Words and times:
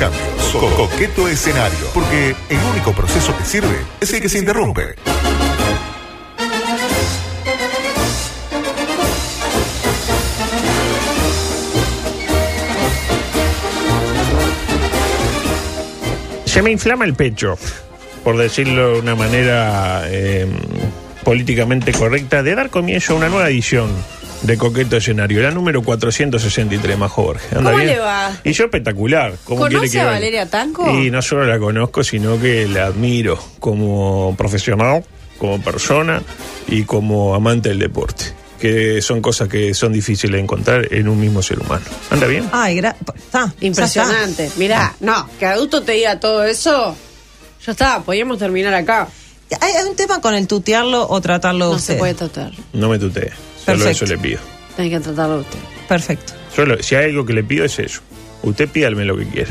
cambios. 0.00 0.22
Co- 0.52 0.74
Coqueto 0.74 1.28
escenario. 1.28 1.78
Porque 1.94 2.34
el 2.48 2.58
único 2.72 2.92
proceso 2.92 3.36
que 3.38 3.44
sirve 3.44 3.76
es 4.00 4.12
el 4.12 4.20
que 4.20 4.28
se 4.28 4.38
interrumpe. 4.38 4.96
Se 16.44 16.62
me 16.62 16.70
inflama 16.72 17.04
el 17.04 17.14
pecho, 17.14 17.56
por 18.24 18.36
decirlo 18.36 18.94
de 18.94 18.98
una 19.00 19.14
manera 19.14 20.02
eh, 20.06 20.46
políticamente 21.22 21.92
correcta, 21.92 22.42
de 22.42 22.54
dar 22.56 22.70
comienzo 22.70 23.12
a 23.12 23.16
una 23.16 23.28
nueva 23.28 23.48
edición 23.48 23.88
de 24.42 24.56
Coqueto 24.56 24.96
Escenario, 24.96 25.42
la 25.42 25.50
número 25.50 25.82
463, 25.82 26.96
Majo 26.98 27.22
Borges. 27.24 27.52
¿Anda 27.52 27.70
¿Cómo 27.72 27.76
bien? 27.82 27.88
le 27.94 27.98
va? 27.98 28.36
Y 28.42 28.52
yo 28.52 28.64
espectacular. 28.64 29.34
¿Cómo 29.44 29.60
¿Conoce 29.60 29.76
quiere 29.78 29.90
que 29.92 30.00
a 30.00 30.04
vaya? 30.04 30.14
Valeria 30.16 30.46
Tanco? 30.50 30.90
Y 30.90 31.10
no 31.10 31.20
solo 31.22 31.44
la 31.44 31.58
conozco, 31.58 32.02
sino 32.02 32.40
que 32.40 32.66
la 32.66 32.86
admiro 32.86 33.38
como 33.60 34.34
profesional, 34.38 35.04
como 35.38 35.60
persona 35.60 36.22
y 36.66 36.84
como 36.84 37.34
amante 37.34 37.68
del 37.68 37.78
deporte. 37.78 38.24
Que 38.58 39.00
son 39.00 39.22
cosas 39.22 39.48
que 39.48 39.72
son 39.74 39.92
difíciles 39.92 40.34
de 40.34 40.40
encontrar 40.40 40.92
en 40.92 41.08
un 41.08 41.18
mismo 41.18 41.42
ser 41.42 41.60
humano. 41.60 41.84
¿Anda 42.10 42.26
bien? 42.26 42.48
Ay, 42.52 42.76
gra- 42.78 42.94
está, 43.16 43.52
Impresionante. 43.60 44.48
ya 44.48 44.54
Mirá, 44.58 44.94
no, 45.00 45.28
que 45.38 45.46
adulto 45.46 45.82
te 45.82 45.92
diga 45.92 46.20
todo 46.20 46.44
eso. 46.44 46.94
Ya 47.64 47.72
está, 47.72 48.00
podríamos 48.02 48.38
terminar 48.38 48.72
acá. 48.74 49.08
está. 49.48 49.64
¿Hay, 49.66 49.72
hay 49.72 49.88
un 49.88 49.96
tema 49.96 50.20
con 50.20 50.34
el 50.34 50.46
tutearlo 50.46 51.06
o 51.08 51.20
tratarlo 51.22 51.66
No 51.70 51.76
usted? 51.76 51.94
se 51.94 51.98
puede 51.98 52.12
tratar. 52.14 52.52
No 52.74 52.88
me 52.90 52.98
tutee. 52.98 53.30
Solo 53.78 53.90
eso 53.90 54.06
le 54.06 54.18
pido. 54.18 54.40
Tenés 54.76 54.92
que 54.92 55.00
tratarlo 55.00 55.40
usted. 55.40 55.58
Perfecto. 55.88 56.32
Solo, 56.54 56.82
si 56.82 56.94
hay 56.94 57.06
algo 57.06 57.24
que 57.24 57.32
le 57.32 57.44
pido 57.44 57.64
es 57.64 57.78
eso. 57.78 58.00
Usted 58.42 58.68
pídame 58.68 59.04
lo 59.04 59.16
que 59.16 59.26
quiera. 59.26 59.50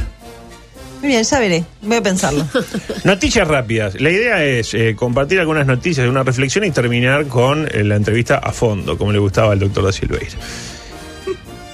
Muy 1.02 1.10
bien, 1.10 1.24
ya 1.24 1.40
veré. 1.40 1.64
Voy 1.82 1.98
a 1.98 2.02
pensarlo. 2.02 2.46
Noticias 3.06 3.48
rápidas. 3.48 4.00
La 4.02 4.10
idea 4.10 4.44
es 4.44 4.74
eh, 4.74 4.96
compartir 4.96 5.40
algunas 5.40 5.66
noticias, 5.66 6.08
una 6.08 6.24
reflexión 6.24 6.66
y 6.66 6.72
terminar 6.72 7.28
con 7.28 7.68
eh, 7.72 7.84
la 7.84 7.96
entrevista 7.96 8.38
a 8.38 8.52
fondo, 8.52 8.98
como 8.98 9.12
le 9.14 9.20
gustaba 9.20 9.54
al 9.54 9.60
doctor 9.60 9.86
da 9.86 9.92
Silveira. 9.94 10.36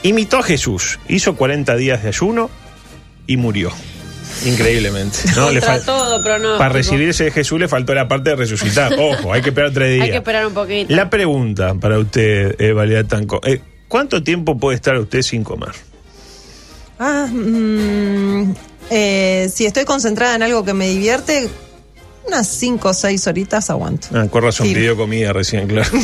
Imitó 0.03 0.37
a 0.37 0.43
Jesús, 0.43 0.99
hizo 1.07 1.35
40 1.35 1.75
días 1.75 2.03
de 2.03 2.09
ayuno 2.09 2.51
y 3.25 3.37
murió. 3.37 3.71
Increíblemente. 4.45 5.19
¿no? 5.35 5.49
Le 5.51 5.61
todo 5.61 6.21
pronóstico. 6.23 6.57
Para 6.57 6.69
recibirse 6.73 7.25
de 7.25 7.31
Jesús 7.31 7.59
le 7.59 7.67
faltó 7.67 7.93
la 7.93 8.07
parte 8.07 8.31
de 8.31 8.35
resucitar. 8.35 8.93
Ojo, 8.99 9.31
hay 9.33 9.41
que 9.41 9.49
esperar 9.49 9.71
tres 9.71 9.93
días. 9.93 10.03
Hay 10.05 10.11
que 10.11 10.17
esperar 10.17 10.47
un 10.47 10.53
poquito. 10.53 10.93
La 10.93 11.09
pregunta 11.09 11.73
para 11.75 11.97
usted, 11.99 12.55
eh, 12.59 12.73
Valeria 12.73 13.03
Tanco. 13.05 13.39
eh, 13.45 13.61
¿Cuánto 13.87 14.23
tiempo 14.23 14.57
puede 14.57 14.75
estar 14.75 14.97
usted 14.97 15.21
sin 15.21 15.43
comer? 15.43 15.69
Ah, 16.99 17.27
mm, 17.31 18.53
eh, 18.89 19.49
si 19.53 19.65
estoy 19.65 19.85
concentrada 19.85 20.35
en 20.35 20.43
algo 20.43 20.63
que 20.65 20.73
me 20.73 20.87
divierte, 20.89 21.49
unas 22.27 22.47
5 22.47 22.89
o 22.89 22.93
6 22.93 23.27
horitas 23.27 23.69
aguanto. 23.69 24.07
Ah, 24.13 24.25
con 24.29 24.43
razón, 24.43 24.67
Sí. 24.67 24.73
pidió 24.73 24.95
comida 24.97 25.31
recién, 25.33 25.67
claro. 25.67 25.89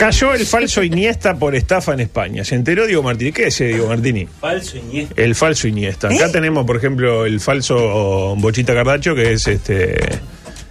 Cayó 0.00 0.32
el 0.32 0.46
falso 0.46 0.82
Iniesta 0.82 1.36
por 1.36 1.54
estafa 1.54 1.92
en 1.92 2.00
España. 2.00 2.42
Se 2.42 2.54
enteró 2.54 2.86
Diego 2.86 3.02
Martini. 3.02 3.32
¿Qué 3.32 3.48
es 3.48 3.54
ese 3.56 3.66
Diego 3.66 3.86
Martini? 3.86 4.26
Falso 4.40 4.78
Iniesta. 4.78 5.22
El 5.22 5.34
falso 5.34 5.68
Iniesta. 5.68 6.08
Acá 6.08 6.28
¿Eh? 6.28 6.32
tenemos, 6.32 6.64
por 6.64 6.78
ejemplo, 6.78 7.26
el 7.26 7.38
falso 7.38 8.34
Bochita 8.38 8.72
Cardacho, 8.72 9.14
que 9.14 9.34
es 9.34 9.46
este 9.46 9.98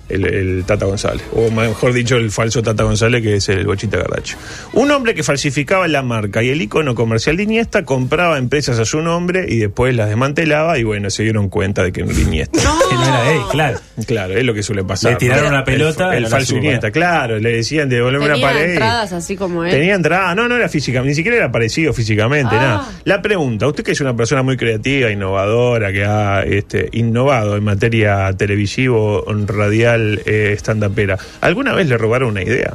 el, 0.10 0.26
el 0.26 0.64
Tata 0.66 0.86
González. 0.86 1.24
O 1.34 1.50
mejor 1.52 1.94
dicho, 1.94 2.18
el 2.18 2.32
falso 2.32 2.62
Tata 2.62 2.84
González, 2.84 3.22
que 3.22 3.36
es 3.36 3.50
el 3.50 3.66
Bochita 3.66 3.98
Cardacho. 3.98 4.38
Un 4.74 4.92
hombre 4.92 5.14
que 5.16 5.24
falsificaba 5.24 5.88
la 5.88 6.02
marca 6.04 6.44
y 6.44 6.50
el 6.50 6.62
icono 6.62 6.96
comercial 6.96 7.38
de 7.38 7.44
Iniesta, 7.44 7.86
compraba 7.86 8.38
empresas 8.38 8.80
a 8.80 8.86
su 8.86 9.02
nombre 9.02 9.46
y 9.48 9.58
después 9.58 9.96
las 9.96 10.10
desmantelaba 10.10 10.78
y 10.78 10.84
bueno, 10.84 11.10
se 11.10 11.24
dieron 11.24 11.50
cuenta 11.50 11.84
de 11.84 11.92
que 11.92 12.04
no 12.04 12.12
era 12.12 12.20
Iniesta. 12.20 12.60
Que 12.60 12.96
no 12.96 13.04
era 13.04 13.32
él, 13.34 13.42
claro. 13.52 13.80
Claro, 14.08 14.34
es 14.38 14.44
lo 14.44 14.54
que 14.54 14.64
suele 14.64 14.84
pasar. 14.84 15.12
Le 15.14 15.18
tiraron 15.18 15.46
¿no? 15.46 15.50
una 15.50 15.64
pelota, 15.64 16.16
El, 16.16 16.24
no 16.24 16.30
falso 16.30 16.56
Iniesta, 16.58 16.92
claro. 16.92 17.40
Le 17.40 17.52
decían 17.52 17.90
devolverme 17.90 18.26
una 18.26 18.34
Tenía 18.36 18.48
pared. 18.50 18.70
entradas 18.72 19.14
así 19.14 19.36
como 19.36 19.64
él. 19.64 19.72
Tenía 19.72 19.96
entrada, 19.96 20.34
no, 20.36 20.48
no 20.48 20.56
era 20.56 20.70
físicamente, 20.70 21.10
ni 21.10 21.16
siquiera 21.16 21.38
era 21.38 21.52
parecido 21.52 21.94
físicamente, 21.94 22.56
Ah. 22.56 22.62
nada. 22.62 22.92
La 23.06 23.22
pregunta, 23.22 23.68
usted 23.68 23.84
que 23.84 23.92
es 23.92 24.02
una 24.02 24.16
persona 24.16 24.42
muy 24.44 24.58
creativa, 24.58 25.10
innovadora, 25.12 25.92
que 25.92 26.04
ha 26.06 26.42
este, 26.44 26.90
innovado 26.94 27.56
en 27.58 27.64
materia 27.64 28.32
televisivo, 28.34 29.24
radial, 29.48 29.99
eh, 30.26 30.56
stand-upera, 30.60 31.18
¿alguna 31.42 31.74
vez 31.74 31.88
le 31.88 31.98
robaron 31.98 32.30
una 32.30 32.44
idea? 32.44 32.74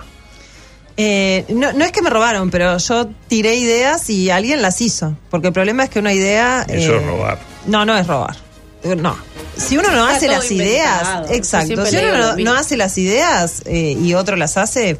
Eh, 0.96 1.44
no, 1.48 1.72
no 1.72 1.84
es 1.84 1.90
que 1.92 2.02
me 2.02 2.10
robaron, 2.10 2.50
pero 2.50 2.78
yo 2.78 3.08
tiré 3.28 3.56
ideas 3.56 4.08
y 4.10 4.30
alguien 4.30 4.62
las 4.62 4.80
hizo. 4.80 5.16
Porque 5.30 5.48
el 5.48 5.52
problema 5.52 5.84
es 5.84 5.90
que 5.90 5.98
una 5.98 6.12
idea. 6.12 6.64
Eso 6.68 6.94
eh, 6.94 6.98
es 6.98 7.06
robar. 7.06 7.38
No, 7.66 7.84
no 7.84 7.96
es 7.96 8.06
robar. 8.06 8.36
Eh, 8.84 8.94
No. 8.96 9.16
Si 9.56 9.76
uno 9.76 9.88
no 9.92 10.04
Está 10.04 10.16
hace 10.16 10.28
las 10.28 10.50
inventado. 10.50 11.24
ideas, 11.24 11.30
exacto. 11.30 11.66
siempre 11.86 11.90
Si 11.90 11.96
uno 11.96 12.36
no, 12.36 12.54
hace 12.58 12.76
las 12.76 12.98
ideas 12.98 13.62
eh, 13.66 13.96
y 14.00 14.14
otro 14.14 14.34
las 14.36 14.56
hace, 14.56 14.98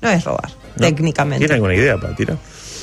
no 0.00 0.08
es 0.08 0.22
robar, 0.24 0.50
¿No? 0.76 0.86
técnicamente. 0.86 1.40
¿Tiene 1.40 1.54
alguna 1.54 1.74
idea 1.74 1.96
para 1.98 2.14
tirar? 2.14 2.36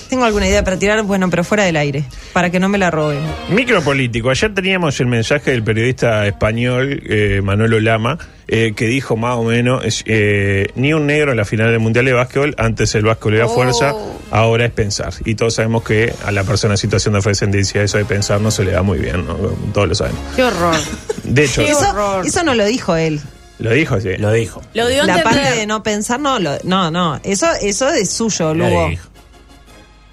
Tengo 0.09 0.23
alguna 0.25 0.47
idea 0.47 0.63
para 0.63 0.77
tirar, 0.77 1.01
bueno, 1.03 1.29
pero 1.31 1.43
fuera 1.43 1.63
del 1.63 1.75
aire, 1.77 2.03
para 2.31 2.49
que 2.51 2.59
no 2.59 2.69
me 2.69 2.77
la 2.77 2.91
roben. 2.91 3.19
Micropolítico. 3.49 4.29
Ayer 4.29 4.53
teníamos 4.53 4.99
el 4.99 5.07
mensaje 5.07 5.51
del 5.51 5.63
periodista 5.63 6.27
español 6.27 7.01
eh, 7.09 7.41
Manolo 7.43 7.79
Lama, 7.79 8.19
eh, 8.47 8.73
que 8.75 8.85
dijo 8.85 9.15
más 9.17 9.35
o 9.37 9.43
menos, 9.43 9.83
es, 9.83 10.03
eh, 10.05 10.67
ni 10.75 10.93
un 10.93 11.07
negro 11.07 11.31
en 11.31 11.37
la 11.37 11.45
final 11.45 11.71
del 11.71 11.79
Mundial 11.79 12.05
de 12.05 12.13
Básquetbol, 12.13 12.53
antes 12.59 12.93
el 12.93 13.03
básquetbol 13.05 13.33
era 13.35 13.45
Oh. 13.47 13.55
fuerza, 13.55 13.93
ahora 14.29 14.65
es 14.65 14.71
pensar. 14.71 15.11
Y 15.25 15.33
todos 15.33 15.55
sabemos 15.55 15.83
que 15.83 16.13
a 16.23 16.31
la 16.31 16.43
persona 16.43 16.75
en 16.75 16.77
situación 16.77 17.13
de 17.13 17.19
afrodescendencia 17.19 17.81
eso 17.81 17.97
de 17.97 18.05
pensar 18.05 18.39
no 18.41 18.51
se 18.51 18.63
le 18.63 18.71
da 18.73 18.83
muy 18.83 18.99
bien, 18.99 19.25
¿no? 19.25 19.35
todos 19.73 19.87
lo 19.87 19.95
sabemos. 19.95 20.19
Qué 20.35 20.43
horror. 20.43 20.75
De 21.23 21.45
hecho, 21.45 21.61
Qué 21.65 21.71
Eso, 21.71 21.89
horror. 21.89 22.25
eso 22.27 22.43
no 22.43 22.53
lo 22.53 22.65
dijo 22.65 22.95
él. 22.95 23.19
lo 23.57 23.71
dijo 23.71 23.95
así. 23.95 24.09
Lo 24.17 24.31
dijo. 24.31 24.61
Lo 24.75 24.87
dio 24.87 25.03
La 25.05 25.23
parte 25.23 25.39
de 25.55 25.65
no 25.65 25.81
pensar, 25.81 26.19
no, 26.19 26.37
lo- 26.37 26.59
no, 26.63 26.91
no. 26.91 27.19
Eso, 27.23 27.47
eso 27.61 27.89
es 27.89 28.11
suyo, 28.11 28.53
Lo 28.53 28.67
Lugo. 28.69 28.89
dijo. 28.89 29.09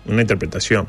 Una 0.06 0.22
interpretación. 0.22 0.88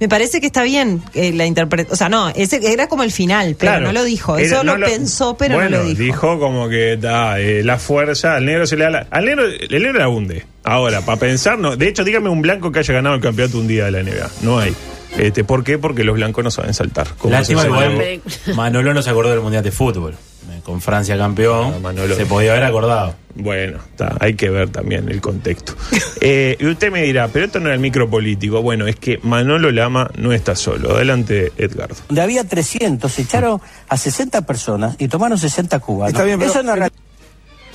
Me 0.00 0.08
parece 0.08 0.40
que 0.40 0.46
está 0.46 0.62
bien 0.62 1.02
eh, 1.14 1.32
la 1.32 1.46
interpretación. 1.46 1.92
O 1.92 1.96
sea, 1.96 2.08
no, 2.08 2.28
ese 2.30 2.60
era 2.72 2.86
como 2.88 3.02
el 3.02 3.12
final, 3.12 3.56
pero 3.58 3.72
Claro. 3.72 3.86
no 3.86 3.92
lo 3.92 4.04
dijo. 4.04 4.36
Era- 4.38 4.46
Eso 4.46 4.64
no 4.64 4.76
lo, 4.76 4.86
pensó, 4.86 5.36
pero 5.36 5.56
bueno, 5.56 5.78
no 5.78 5.82
lo 5.84 5.94
dijo. 5.94 6.38
como 6.38 6.68
que 6.68 6.96
da 6.96 7.38
eh, 7.40 7.62
la 7.64 7.78
fuerza, 7.78 8.34
al 8.36 8.44
negro 8.46 8.66
se 8.66 8.76
le 8.76 8.84
da 8.84 8.90
la, 8.90 9.06
al 9.10 9.24
negro, 9.24 9.44
el 9.46 9.82
negro 9.82 9.98
la 9.98 10.08
hunde. 10.08 10.44
Ahora, 10.64 11.00
para 11.02 11.18
pensar, 11.18 11.58
no. 11.58 11.76
De 11.76 11.88
hecho, 11.88 12.04
dígame 12.04 12.28
un 12.28 12.42
blanco 12.42 12.70
que 12.72 12.80
haya 12.80 12.94
ganado 12.94 13.16
el 13.16 13.20
campeonato 13.22 13.58
un 13.58 13.66
día 13.68 13.86
de 13.86 13.90
la 13.92 14.02
NBA. 14.02 14.30
No 14.42 14.58
hay. 14.58 14.74
Este, 15.18 15.44
¿Por 15.44 15.64
qué? 15.64 15.78
Porque 15.78 16.04
los 16.04 16.14
blancos 16.16 16.44
no 16.44 16.50
saben 16.50 16.74
saltar. 16.74 17.08
Lástima 17.24 17.62
se 17.62 17.68
igual 17.68 18.20
Manolo 18.54 18.94
no 18.94 19.02
se 19.02 19.10
acordó 19.10 19.30
del 19.30 19.40
Mundial 19.40 19.62
de 19.64 19.70
Fútbol. 19.72 20.14
Eh, 20.50 20.60
Con 20.62 20.80
Francia 20.80 21.16
campeón. 21.18 21.74
Ah. 21.84 21.92
Se 22.16 22.24
podía 22.26 22.52
haber 22.52 22.64
acordado. 22.64 23.14
Bueno, 23.34 23.78
está, 23.90 24.16
hay 24.20 24.34
que 24.34 24.50
ver 24.50 24.70
también 24.70 25.08
el 25.08 25.20
contexto. 25.20 25.74
Eh, 26.20 26.56
y 26.58 26.66
usted 26.66 26.90
me 26.90 27.02
dirá, 27.04 27.28
pero 27.28 27.44
esto 27.44 27.60
no 27.60 27.66
era 27.66 27.74
el 27.76 27.80
micropolítico. 27.80 28.60
Bueno, 28.60 28.88
es 28.88 28.96
que 28.96 29.20
Manolo 29.22 29.70
Lama 29.70 30.10
no 30.16 30.32
está 30.32 30.56
solo. 30.56 30.96
Adelante, 30.96 31.52
Edgardo. 31.56 31.94
donde 32.08 32.22
había 32.22 32.42
300, 32.42 33.16
echaron 33.20 33.60
a 33.88 33.96
60 33.96 34.42
personas 34.42 34.96
y 34.98 35.06
tomaron 35.06 35.38
60 35.38 35.78
cubanos. 35.78 36.12
Está 36.12 36.24
bien, 36.24 36.40
pero- 36.40 36.50
Eso 36.50 36.64
no 36.64 36.74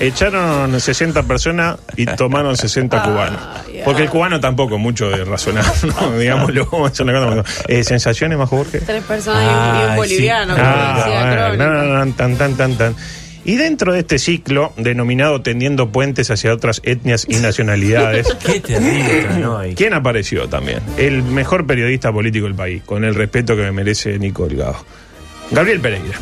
Echaron 0.07 0.79
60 0.79 1.23
personas 1.23 1.77
y 1.95 2.05
tomaron 2.05 2.57
60 2.57 3.03
cubanos. 3.03 3.39
Porque 3.85 4.03
el 4.03 4.09
cubano 4.09 4.39
tampoco 4.39 4.77
mucho 4.77 5.09
de 5.09 5.23
razonar, 5.23 5.65
¿no? 5.83 6.17
digámoslo. 6.17 6.87
es 6.91 6.99
una 6.99 7.13
cosa 7.13 7.35
muy- 7.35 7.43
Eh, 7.67 7.83
¿Sensaciones, 7.83 8.37
más 8.37 8.49
Jorge? 8.49 8.79
Tres 8.79 9.03
personas 9.03 9.43
y 9.43 9.47
un- 9.47 9.81
y 9.81 9.89
un, 9.91 9.95
boliviano, 9.95 10.55
sí. 10.55 10.59
como 10.61 10.73
Ah, 10.73 10.93
decía 10.97 11.57
no, 12.05 12.13
tan, 12.15 12.37
tan, 12.37 12.55
tan, 12.55 12.77
tan. 12.77 12.95
Y 13.45 13.55
dentro 13.57 13.91
de 13.91 13.99
este 13.99 14.19
ciclo, 14.19 14.71
denominado 14.77 15.41
Tendiendo 15.41 15.89
Puentes 15.91 16.31
hacia 16.31 16.53
otras 16.53 16.79
etnias 16.85 17.25
y 17.27 17.35
nacionalidades, 17.37 18.27
Qué 18.45 18.61
terrible, 18.61 19.27
¿no? 19.41 19.65
Y- 19.65 19.75
¿quién 19.75 19.93
apareció 19.93 20.47
también? 20.47 20.79
El 20.97 21.23
mejor 21.23 21.67
periodista 21.67 22.11
político 22.13 22.45
del 22.45 22.55
país, 22.55 22.83
con 22.85 23.03
el 23.03 23.13
respeto 23.15 23.55
que 23.57 23.63
me 23.63 23.71
merece 23.73 24.17
Nico 24.17 24.47
Delgado. 24.47 24.77
Gabriel 25.51 25.81
Pereira. 25.81 26.17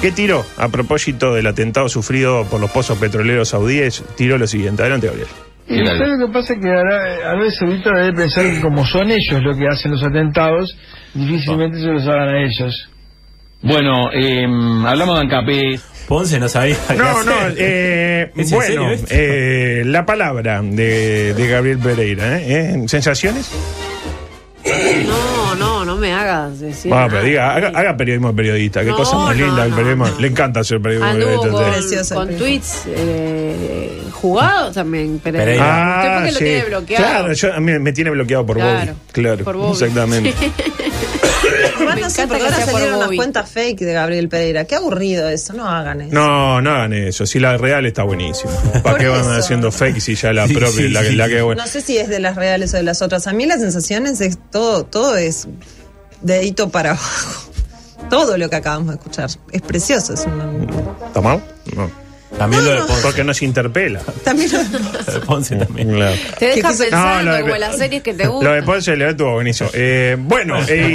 ¿Qué 0.00 0.12
tiró 0.12 0.44
a 0.58 0.68
propósito 0.68 1.34
del 1.34 1.46
atentado 1.46 1.88
sufrido 1.88 2.44
por 2.44 2.60
los 2.60 2.70
pozos 2.70 2.98
petroleros 2.98 3.48
saudíes? 3.48 4.04
Tiró 4.16 4.38
lo 4.38 4.46
siguiente. 4.46 4.82
Adelante, 4.82 5.06
Gabriel. 5.06 5.28
Y 5.68 5.84
¿sabes 5.84 6.08
lo 6.18 6.26
que 6.26 6.32
pasa? 6.32 6.54
Que 6.54 6.68
a, 6.70 7.30
a 7.32 7.34
veces 7.34 7.60
ahorita 7.62 7.90
debe 7.96 8.12
pensar 8.12 8.44
que 8.44 8.60
como 8.60 8.86
son 8.86 9.10
ellos 9.10 9.42
los 9.42 9.56
que 9.56 9.66
hacen 9.66 9.90
los 9.92 10.02
atentados, 10.04 10.76
difícilmente 11.12 11.80
se 11.80 11.86
los 11.86 12.06
hagan 12.06 12.28
a 12.28 12.42
ellos. 12.44 12.88
Bueno, 13.62 14.12
eh, 14.12 14.44
hablamos 14.86 15.16
de 15.16 15.22
Ancapé. 15.22 15.80
Ponce 16.06 16.38
no 16.38 16.48
sabía 16.48 16.76
qué 16.86 16.94
No, 16.94 17.24
no, 17.24 17.32
eh, 17.56 18.30
¿Es 18.36 18.52
en 18.52 18.56
bueno, 18.56 18.90
eh, 19.10 19.82
la 19.86 20.06
palabra 20.06 20.62
de, 20.62 21.34
de 21.34 21.48
Gabriel 21.48 21.78
Pereira. 21.78 22.38
¿eh? 22.38 22.74
¿Eh? 22.74 22.84
¿Sensaciones? 22.86 23.50
No, 25.96 26.00
me 26.00 26.12
hagas 26.12 26.60
decir. 26.60 26.92
Ah, 26.92 27.06
pero 27.10 27.22
diga, 27.22 27.54
haga, 27.54 27.68
haga 27.74 27.96
periodismo 27.96 28.28
de 28.28 28.34
periodista. 28.34 28.80
Qué 28.80 28.90
No, 28.90 28.96
cosa 28.96 29.16
más 29.16 29.36
no, 29.36 29.46
linda 29.46 29.64
el 29.64 29.72
periodismo. 29.72 30.06
no. 30.06 30.20
Le 30.20 30.28
encanta 30.28 30.60
hacer 30.60 30.80
periodismo 30.80 31.06
de 31.14 31.24
Anduvo 31.24 31.42
periodista. 31.58 32.14
con, 32.14 32.36
tweets 32.36 32.82
eh, 32.86 34.02
jugados 34.12 34.74
también, 34.74 35.18
Pereira. 35.18 35.44
Pereira. 35.44 35.96
¿Usted 35.96 36.14
por 36.14 36.24
qué 36.26 36.32
lo 36.32 36.38
tiene 36.38 36.64
bloqueado? 36.64 37.04
Claro, 37.04 37.32
yo, 37.32 37.54
a 37.54 37.60
mí 37.60 37.78
me 37.78 37.92
tiene 37.92 38.10
bloqueado 38.10 38.46
por 38.46 38.56
Claro, 38.56 38.92
vos. 38.92 38.96
Claro, 39.12 39.44
por 39.44 39.56
Bobby. 39.56 39.72
exactamente. 39.72 40.34
No 42.00 42.10
sé, 42.10 42.26
porque 42.28 42.44
ahora 42.44 42.56
salieron 42.64 42.98
las 42.98 43.06
Bobby. 43.08 43.16
cuentas 43.16 43.50
fake 43.50 43.80
de 43.80 43.92
Gabriel 43.92 44.28
Pereira. 44.28 44.64
Qué 44.64 44.74
aburrido 44.76 45.28
eso, 45.28 45.52
no 45.54 45.68
hagan 45.68 46.02
eso. 46.02 46.14
No, 46.14 46.60
no 46.60 46.70
hagan 46.70 46.92
eso. 46.92 47.26
Si 47.26 47.38
la 47.40 47.56
real 47.56 47.84
está 47.86 48.02
buenísima. 48.04 48.50
¿Para 48.82 48.98
qué 48.98 49.08
van 49.08 49.20
eso. 49.20 49.32
haciendo 49.32 49.72
fake 49.72 50.00
si 50.00 50.14
ya 50.14 50.32
la 50.32 50.46
Sí, 50.46 50.54
propia, 50.54 50.70
sí, 50.72 50.88
la, 50.88 51.02
sí, 51.02 51.14
la 51.14 51.28
que 51.28 51.38
es 51.38 51.42
buena? 51.42 51.62
No 51.64 51.68
sé 51.68 51.80
si 51.80 51.96
es 51.98 52.08
de 52.08 52.20
las 52.20 52.36
reales 52.36 52.74
o 52.74 52.76
de 52.76 52.82
las 52.82 53.02
otras. 53.02 53.26
A 53.26 53.32
mí 53.32 53.46
las 53.46 53.60
sensaciones 53.60 54.20
es 54.20 54.38
todo, 54.50 54.84
todo 54.84 55.16
es 55.16 55.48
dedito 56.22 56.68
para 56.70 56.90
abajo. 56.90 57.50
Todo 58.10 58.36
lo 58.38 58.48
que 58.48 58.56
acabamos 58.56 58.88
de 58.88 58.94
escuchar. 58.94 59.30
Es 59.52 59.62
precioso. 59.62 60.14
Es 60.14 60.26
una- 60.26 60.50
¿Está 61.06 61.20
mal? 61.20 61.42
No. 61.74 61.90
También 62.38 62.64
lo 62.64 62.70
de 62.72 62.78
Ponce. 62.80 63.02
Porque 63.02 63.24
nos 63.24 63.40
interpela. 63.42 64.00
También 64.24 64.50
lo- 64.52 64.58
Lo 65.06 65.12
de 65.12 65.20
Ponce 65.26 65.56
también. 65.56 65.90
Claro. 65.92 66.16
Te 66.38 66.46
deja 66.46 66.54
¿Qué 66.54 66.62
quiso- 66.68 66.78
pensando 66.84 67.14
No, 67.16 67.22
lo 67.22 67.34
de- 67.34 67.40
como 67.42 67.56
las 67.56 67.78
series 67.78 68.02
que 68.02 68.12
te 68.14 68.24
Lo 68.26 68.32
gustan. 68.32 68.54
de 68.54 68.62
Ponce 68.62 68.96
le 68.96 69.10
estuvo 69.10 69.32
buenísimo. 69.32 69.70
Eh, 69.72 70.16
bueno, 70.18 70.58
eh, 70.68 70.94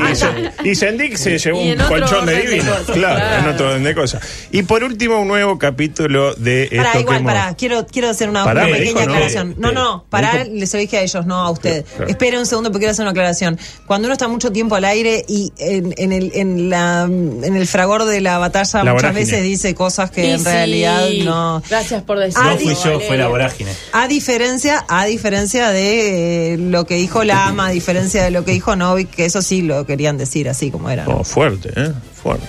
y, 0.63 0.69
y 0.69 0.75
Sendik 0.75 1.15
se 1.17 1.37
llevó 1.39 1.59
un 1.61 1.75
colchón 1.77 2.25
de 2.27 2.35
de 2.35 2.41
divino. 2.41 2.71
claro, 2.85 3.15
claro. 3.15 3.43
en 3.47 3.53
otro 3.53 3.67
orden 3.69 3.83
de 3.83 3.95
cosas. 3.95 4.21
Y 4.51 4.63
por 4.63 4.83
último, 4.83 5.19
un 5.19 5.27
nuevo 5.27 5.57
capítulo 5.57 6.35
de 6.35 6.63
esto 6.65 6.77
Pará, 6.77 6.91
que 6.93 6.99
igual, 6.99 7.17
hemos- 7.17 7.33
pará, 7.33 7.55
quiero, 7.55 7.87
quiero 7.87 8.09
hacer 8.09 8.29
una, 8.29 8.43
Pará, 8.43 8.61
una 8.63 8.71
me 8.71 8.77
pequeña 8.77 8.99
dijo, 8.99 9.05
no. 9.09 9.13
aclaración. 9.15 9.55
No, 9.57 9.71
no, 9.71 10.05
pará, 10.09 10.43
les 10.43 10.71
lo 10.73 10.79
dije 10.79 10.97
a 10.97 11.01
ellos, 11.01 11.25
no 11.25 11.37
a 11.39 11.49
usted. 11.49 11.85
Claro. 11.85 12.07
Espere 12.11 12.37
un 12.37 12.45
segundo 12.45 12.69
porque 12.69 12.81
quiero 12.83 12.91
hacer 12.91 13.03
una 13.03 13.11
aclaración. 13.11 13.59
Cuando 13.87 14.07
uno 14.07 14.13
está 14.13 14.27
mucho 14.27 14.51
tiempo 14.51 14.75
al 14.75 14.85
aire 14.85 15.25
y 15.27 15.51
en, 15.57 15.93
en 15.97 16.11
el, 16.11 16.31
en, 16.35 16.69
la, 16.69 17.03
en 17.03 17.55
el 17.55 17.65
fragor 17.67 18.05
de 18.05 18.21
la 18.21 18.37
batalla 18.37 18.83
La 18.83 18.93
muchas 18.93 19.11
vorágine. 19.11 19.19
veces 19.21 19.43
dice 19.43 19.73
cosas 19.73 20.11
que 20.11 20.27
Y 20.27 20.31
en 20.31 20.39
sí. 20.39 20.45
realidad 20.45 21.07
no... 21.23 21.30
Gracias 21.69 22.03
por 22.03 22.19
decirlo. 22.19 22.51
No 22.51 22.57
fui 22.57 22.75
yo, 22.75 22.99
fue 22.99 23.17
la 23.17 23.27
vorágine. 23.27 23.71
A 23.91 24.07
diferencia, 24.07 24.85
a 24.87 25.05
diferencia 25.05 25.69
de 25.69 26.53
eh, 26.53 26.57
lo 26.57 26.85
que 26.85 26.95
dijo 26.95 27.23
Lama, 27.23 27.67
a 27.67 27.71
diferencia 27.71 28.23
de 28.23 28.31
lo 28.31 28.45
que 28.45 28.51
dijo 28.51 28.75
Novik, 28.75 29.09
que 29.09 29.25
eso 29.25 29.41
sí 29.41 29.61
lo 29.61 29.85
querían 29.85 30.17
decir 30.17 30.49
así 30.49 30.71
como 30.71 30.89
era. 30.89 31.05
¿no? 31.05 31.17
Oh, 31.17 31.23
fuerte, 31.23 31.71
¿eh? 31.75 31.93
Fuerte. 32.21 32.47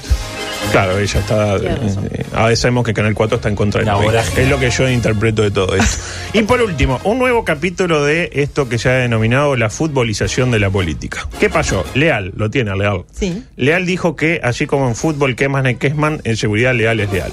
Claro, 0.72 0.98
ella 0.98 1.20
está. 1.20 1.56
Eh, 1.56 2.24
ahora 2.34 2.56
sabemos 2.56 2.84
que 2.84 2.94
Canal 2.94 3.14
4 3.14 3.36
está 3.36 3.48
en 3.48 3.56
contra 3.56 3.80
de 3.80 3.86
La. 3.86 4.22
Es 4.36 4.48
lo 4.48 4.58
que 4.58 4.70
yo 4.70 4.88
interpreto 4.88 5.42
de 5.42 5.50
todo 5.50 5.76
esto. 5.76 6.02
y 6.32 6.42
por 6.42 6.62
último, 6.62 6.98
un 7.04 7.18
nuevo 7.18 7.44
capítulo 7.44 8.02
de 8.04 8.30
esto 8.32 8.68
que 8.68 8.78
se 8.78 8.88
ha 8.88 8.94
denominado 8.94 9.54
la 9.56 9.70
futbolización 9.70 10.50
de 10.50 10.58
la 10.58 10.70
política. 10.70 11.28
¿Qué 11.38 11.50
pasó? 11.50 11.84
Leal, 11.94 12.32
lo 12.36 12.50
tiene 12.50 12.74
Leal. 12.76 13.04
Sí. 13.12 13.44
Leal 13.56 13.84
dijo 13.86 14.16
que, 14.16 14.40
así 14.42 14.66
como 14.66 14.88
en 14.88 14.96
fútbol, 14.96 15.36
Kesman 15.36 15.66
es 15.66 15.76
Kesman, 15.78 16.20
en 16.24 16.36
seguridad 16.36 16.74
Leal 16.74 17.00
es 17.00 17.12
Leal. 17.12 17.32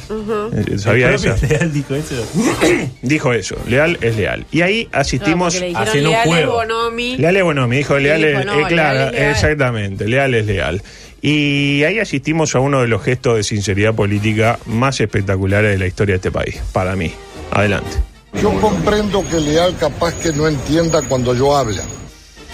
Eh, 0.54 0.78
¿Sabía 0.78 1.12
eso? 1.12 1.34
Leal 1.48 1.74
dijo 1.74 1.96
eso. 1.96 2.16
Dijo 3.02 3.34
eso, 3.34 3.56
Leal 3.68 3.98
es 4.02 4.16
Leal. 4.18 4.46
Y 4.52 4.62
ahí 4.62 4.90
asistimos. 4.92 5.54
porque 5.54 5.60
le 5.60 5.68
dijeron 5.68 5.88
haciendo 5.88 6.10
un 6.10 6.16
Leal 6.16 6.28
es 6.28 6.34
juego. 6.34 6.54
Bonomi. 6.54 7.18
Leal 7.18 7.38
es 7.38 7.44
bueno, 7.44 7.68
me 7.68 7.78
dijo 7.78 7.98
Leal 7.98 8.22
dijo, 8.22 8.40
es, 8.40 8.46
no, 8.46 8.60
eh, 8.60 8.66
claro, 8.68 9.00
Leal 9.00 9.14
es 9.14 9.20
leal. 9.20 9.32
exactamente, 9.32 10.08
Leal 10.08 10.34
es 10.36 10.46
leal. 10.46 10.82
Y 11.22 11.84
ahí 11.84 12.00
asistimos 12.00 12.56
a 12.56 12.60
uno 12.60 12.82
de 12.82 12.88
los 12.88 13.04
gestos 13.04 13.36
de 13.36 13.44
sinceridad 13.44 13.94
política 13.94 14.60
más 14.66 15.00
espectaculares 15.02 15.72
de 15.72 15.78
la 15.78 15.88
historia 15.88 16.14
de 16.14 16.18
este 16.18 16.32
país, 16.32 16.62
para 16.72 16.96
mí. 16.96 17.12
Adelante. 17.52 17.98
Yo 18.42 18.52
comprendo 18.62 19.26
que 19.30 19.40
Leal 19.40 19.76
capaz 19.78 20.14
que 20.16 20.32
no 20.32 20.48
entienda 20.48 21.02
cuando 21.02 21.34
yo 21.34 21.56
habla. 21.56 21.84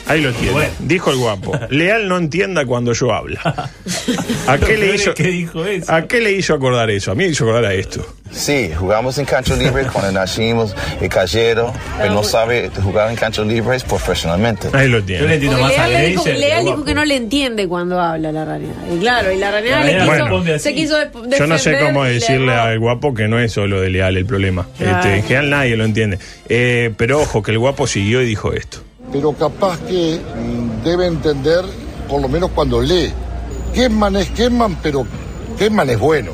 Ahí 0.08 0.22
lo 0.22 0.32
tiene. 0.34 0.52
Bueno. 0.52 0.74
Dijo 0.80 1.12
el 1.12 1.18
guapo. 1.18 1.60
Leal 1.70 2.08
no 2.08 2.18
entienda 2.18 2.66
cuando 2.66 2.94
yo 2.94 3.14
hablo. 3.14 3.40
¿A 4.48 4.58
qué, 4.58 4.78
le 4.78 4.96
hizo, 4.96 5.14
¿Qué 5.14 5.24
dijo 5.24 5.66
eso? 5.66 5.92
¿A 5.92 6.08
qué 6.08 6.22
le 6.22 6.32
hizo 6.32 6.54
acordar 6.54 6.90
eso? 6.92 7.12
A 7.12 7.16
mí 7.16 7.24
me 7.26 7.32
hizo 7.32 7.44
acordar 7.46 7.66
a 7.66 7.74
esto. 7.74 8.06
Sí, 8.32 8.72
jugamos 8.76 9.18
en 9.18 9.26
cancha 9.26 9.56
libre 9.56 9.86
cuando 9.92 10.12
nacimos, 10.12 10.76
el 11.00 11.10
callero, 11.10 11.74
pero 11.98 12.14
no 12.14 12.24
sabe 12.24 12.70
jugar 12.84 13.10
en 13.10 13.16
cancha 13.16 13.44
libre 13.44 13.78
profesionalmente. 13.88 14.68
Ahí 14.74 14.90
lo 14.90 15.00
Yo 15.00 15.06
le 15.06 15.06
tiene. 15.06 15.34
entiendo 15.36 15.60
más 15.60 15.78
a 15.78 15.88
Leal, 15.88 16.02
le 16.02 16.10
dijo. 16.10 16.26
Leal 16.26 16.40
que 16.40 16.48
dijo 16.48 16.64
guapo. 16.66 16.86
que 16.86 16.96
no 16.96 17.06
le 17.06 17.16
entiende 17.16 17.68
cuando 17.68 18.00
habla 18.00 18.32
la 18.32 18.46
realidad. 18.46 18.74
Y 18.94 19.00
claro, 19.00 19.32
y 19.32 19.38
la 19.38 19.52
realidad 19.52 19.86
La 19.86 19.86
le 19.86 20.44
quiso, 20.44 20.60
se 20.60 20.76
quiso 20.76 20.98
Yo 21.40 21.48
no 21.48 21.58
sé 21.58 21.80
cómo 21.80 22.06
y 22.06 22.10
le 22.10 22.14
decirle 22.16 22.54
al 22.54 22.78
guapo 22.80 23.14
que 23.14 23.28
no 23.28 23.40
es 23.40 23.54
solo 23.54 23.80
de 23.80 23.90
Leal 23.90 24.18
el 24.18 24.26
problema. 24.26 24.68
Claro. 24.78 24.98
Este, 24.98 25.16
en 25.16 25.24
general 25.24 25.50
nadie 25.50 25.78
lo 25.78 25.86
entiende. 25.86 26.20
Eh, 26.50 26.92
pero 26.98 27.22
ojo, 27.22 27.42
que 27.42 27.52
el 27.52 27.60
guapo 27.60 27.88
siguió 27.88 28.22
y 28.22 28.26
dijo 28.26 28.54
esto. 28.54 28.80
Pero 29.12 29.34
capaz 29.34 29.80
que 29.82 30.20
mm, 30.20 30.84
debe 30.84 31.08
entender, 31.08 31.64
por 32.10 32.22
lo 32.22 32.28
menos 32.28 32.52
cuando 32.52 32.82
lee. 32.82 33.12
Kesman 33.74 34.16
es 34.16 34.30
Kesman, 34.32 34.78
pero 34.82 35.06
Kesman 35.58 35.90
es 35.90 36.00
bueno. 36.00 36.32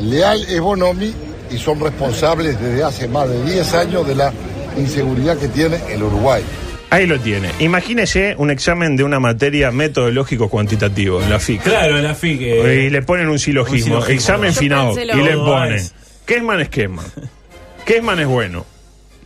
Leal 0.00 0.42
es 0.48 0.60
Bonomi 0.60 1.12
y 1.50 1.58
son 1.58 1.80
responsables 1.80 2.60
desde 2.60 2.82
hace 2.84 3.08
más 3.08 3.28
de 3.28 3.42
10 3.44 3.74
años 3.74 4.06
de 4.06 4.14
la 4.14 4.32
inseguridad 4.76 5.36
que 5.36 5.48
tiene 5.48 5.78
el 5.90 6.02
Uruguay. 6.02 6.42
Ahí 6.90 7.06
lo 7.06 7.18
tiene. 7.20 7.50
Imagínese 7.58 8.34
un 8.38 8.50
examen 8.50 8.96
de 8.96 9.04
una 9.04 9.20
materia 9.20 9.70
metodológico 9.70 10.48
cuantitativo 10.48 11.20
en 11.22 11.28
la 11.28 11.38
FIC. 11.38 11.62
Claro, 11.62 11.98
la 11.98 12.14
FIC. 12.14 12.40
eh, 12.40 12.84
Y 12.86 12.90
le 12.90 13.02
ponen 13.02 13.28
un 13.28 13.38
silogismo. 13.38 13.96
un 13.96 14.02
silogismo. 14.02 14.14
Examen 14.14 14.54
final. 14.54 14.92
Y 14.98 15.22
le 15.22 15.36
ponen. 15.36 15.86
Kesman 16.24 16.60
es 16.60 16.68
Kesman. 16.70 17.04
Kesman 17.84 18.20
es 18.20 18.26
bueno. 18.26 18.64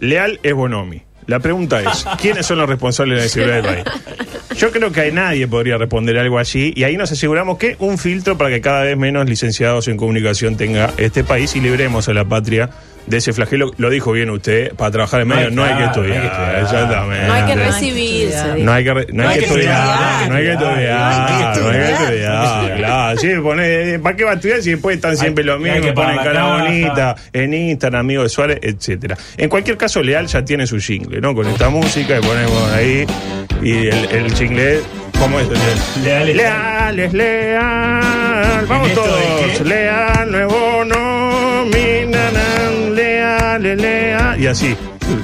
Leal 0.00 0.40
es 0.42 0.54
Bonomi. 0.54 1.02
La 1.26 1.38
pregunta 1.40 1.80
es, 1.80 2.04
¿quiénes 2.20 2.46
son 2.46 2.58
los 2.58 2.68
responsables 2.68 3.18
de 3.18 3.24
la 3.24 3.28
seguridad 3.28 3.62
del 3.62 3.84
país? 3.84 4.28
Yo 4.56 4.70
creo 4.70 4.92
que 4.92 5.10
nadie 5.12 5.46
podría 5.48 5.76
responder 5.78 6.18
algo 6.18 6.38
así 6.38 6.72
y 6.76 6.84
ahí 6.84 6.96
nos 6.96 7.10
aseguramos 7.12 7.58
que 7.58 7.76
un 7.78 7.98
filtro 7.98 8.36
para 8.38 8.50
que 8.50 8.60
cada 8.60 8.82
vez 8.82 8.96
menos 8.96 9.28
licenciados 9.28 9.88
en 9.88 9.96
comunicación 9.96 10.56
tenga 10.56 10.90
este 10.98 11.24
país 11.24 11.54
y 11.56 11.60
libremos 11.60 12.08
a 12.08 12.12
la 12.14 12.24
patria 12.24 12.70
de 13.06 13.16
ese 13.16 13.32
flagelo. 13.32 13.72
Lo 13.78 13.90
dijo 13.90 14.12
bien 14.12 14.30
usted, 14.30 14.74
para 14.74 14.90
trabajar 14.92 15.22
en 15.22 15.28
medio 15.28 15.50
no 15.50 15.64
hay 15.64 15.70
que 15.74 15.82
Claro, 15.82 15.96
no 15.96 16.12
hay 16.12 16.20
que 16.20 16.26
estudiar. 16.26 16.58
Exactamente. 16.62 17.26
No 17.26 17.32
hay 17.34 17.44
que 17.46 17.54
recibirse. 17.56 18.54
No 18.58 18.72
hay 18.72 18.84
que, 18.84 18.94
re- 18.94 19.06
no 19.12 19.28
hay 19.28 19.38
que 19.38 19.44
estudiar, 19.44 20.28
no 20.28 20.34
hay 20.36 20.44
que 20.44 20.52
estudiar, 20.52 21.58
no 21.60 21.68
hay 21.68 21.78
que 21.78 21.92
estudiar. 21.92 22.76
claro, 22.76 23.18
sí, 23.18 23.28
pone, 23.42 23.98
¿para 23.98 24.16
qué 24.16 24.24
va 24.24 24.30
a 24.30 24.34
estudiar 24.34 24.62
si 24.62 24.70
después 24.70 24.96
están 24.96 25.16
siempre 25.16 25.42
los 25.42 25.56
hay 25.56 25.62
mismos, 25.64 25.86
que 25.86 25.92
ponen 25.92 26.16
cara 26.18 26.58
bonita, 26.62 27.16
en 27.32 27.54
Instagram, 27.54 28.00
amigo 28.00 28.22
de 28.22 28.28
Suárez, 28.28 28.58
etcétera. 28.62 29.16
En 29.36 29.48
cualquier 29.48 29.76
caso, 29.76 30.00
Leal 30.00 30.26
ya 30.28 30.44
tiene 30.44 30.66
su 30.68 30.78
jingle, 30.78 31.20
¿no? 31.20 31.34
Con 31.34 31.48
esta 31.48 31.70
música 31.70 32.16
y 32.18 32.20
ponemos 32.22 32.70
ahí, 32.72 33.04
y 33.62 33.86
el, 33.88 34.04
el 34.10 34.34
jingle, 34.34 34.80
¿cómo 35.18 35.38
es? 35.40 35.48
Leal 36.02 36.28
es 36.28 36.36
Leal 36.36 36.98
es 36.98 37.12
leal, 37.12 38.66
vamos 38.66 38.86
¿En 38.90 38.90
esto 38.98 39.02
de 39.16 39.52
todos, 39.56 39.66
leal, 39.66 40.30
nuevo 40.30 40.84
no, 40.84 41.64
mi 41.66 42.10
nanan, 42.10 42.94
leal 42.94 44.40
y 44.40 44.46
así, 44.46 44.74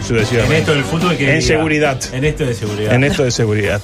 En 0.09 0.53
esto 0.53 0.75
del 0.75 0.85
fútbol 0.85 1.17
que 1.17 1.25
En 1.35 1.41
diga. 1.41 1.47
seguridad. 1.57 2.01
En 2.13 2.25
esto 2.25 2.45
de 2.47 2.55
seguridad. 2.55 2.95
En 2.95 3.05
esto 3.05 3.25
de 3.25 3.31
seguridad. 3.31 3.81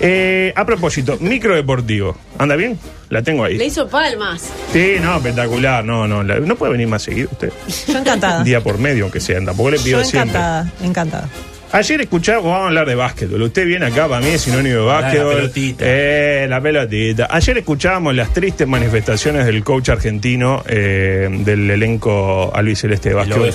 Eh, 0.00 0.52
a 0.56 0.64
propósito, 0.64 1.16
micro 1.20 1.54
deportivo. 1.56 2.16
¿Anda 2.38 2.54
bien? 2.56 2.78
La 3.10 3.22
tengo 3.22 3.46
Le 3.46 3.54
ahí. 3.60 3.66
hizo 3.68 3.88
palmas. 3.88 4.42
Sí, 4.72 4.96
no, 5.02 5.16
espectacular. 5.16 5.84
No, 5.84 6.06
no. 6.06 6.22
la- 6.22 6.38
no 6.38 6.54
puede 6.56 6.72
venir 6.72 6.86
más 6.86 7.02
seguido 7.02 7.28
usted. 7.32 7.52
Yo 7.88 7.98
encantada. 7.98 8.44
Día 8.44 8.60
por 8.62 8.78
medio, 8.78 9.04
aunque 9.04 9.18
sea. 9.20 9.44
Tampoco 9.44 9.70
le 9.72 9.78
pido 9.80 9.98
Yo 10.00 10.04
siempre. 10.04 10.38
encantada, 10.38 10.72
encantada. 10.82 11.28
Ayer 11.70 12.00
escuchamos, 12.00 12.44
vamos 12.44 12.62
a 12.62 12.66
hablar 12.68 12.88
de 12.88 12.94
básquetbol. 12.94 13.42
Usted 13.42 13.66
viene 13.66 13.86
acá, 13.86 14.08
para 14.08 14.20
mí 14.24 14.28
es 14.28 14.40
sinónimo 14.42 14.80
de 14.80 14.86
la 14.86 14.92
básquetbol. 15.00 15.34
pelotita. 15.34 15.84
Eh, 15.86 16.46
la 16.48 16.60
pelotita. 16.62 17.28
Ayer 17.30 17.58
escuchábamos 17.58 18.14
las 18.14 18.32
tristes 18.32 18.66
manifestaciones 18.66 19.44
del 19.44 19.62
coach 19.62 19.90
argentino 19.90 20.64
eh, 20.66 21.28
del 21.30 21.70
elenco 21.70 22.50
albiceleste 22.54 23.10
de 23.10 23.14
básquetbol. 23.16 23.52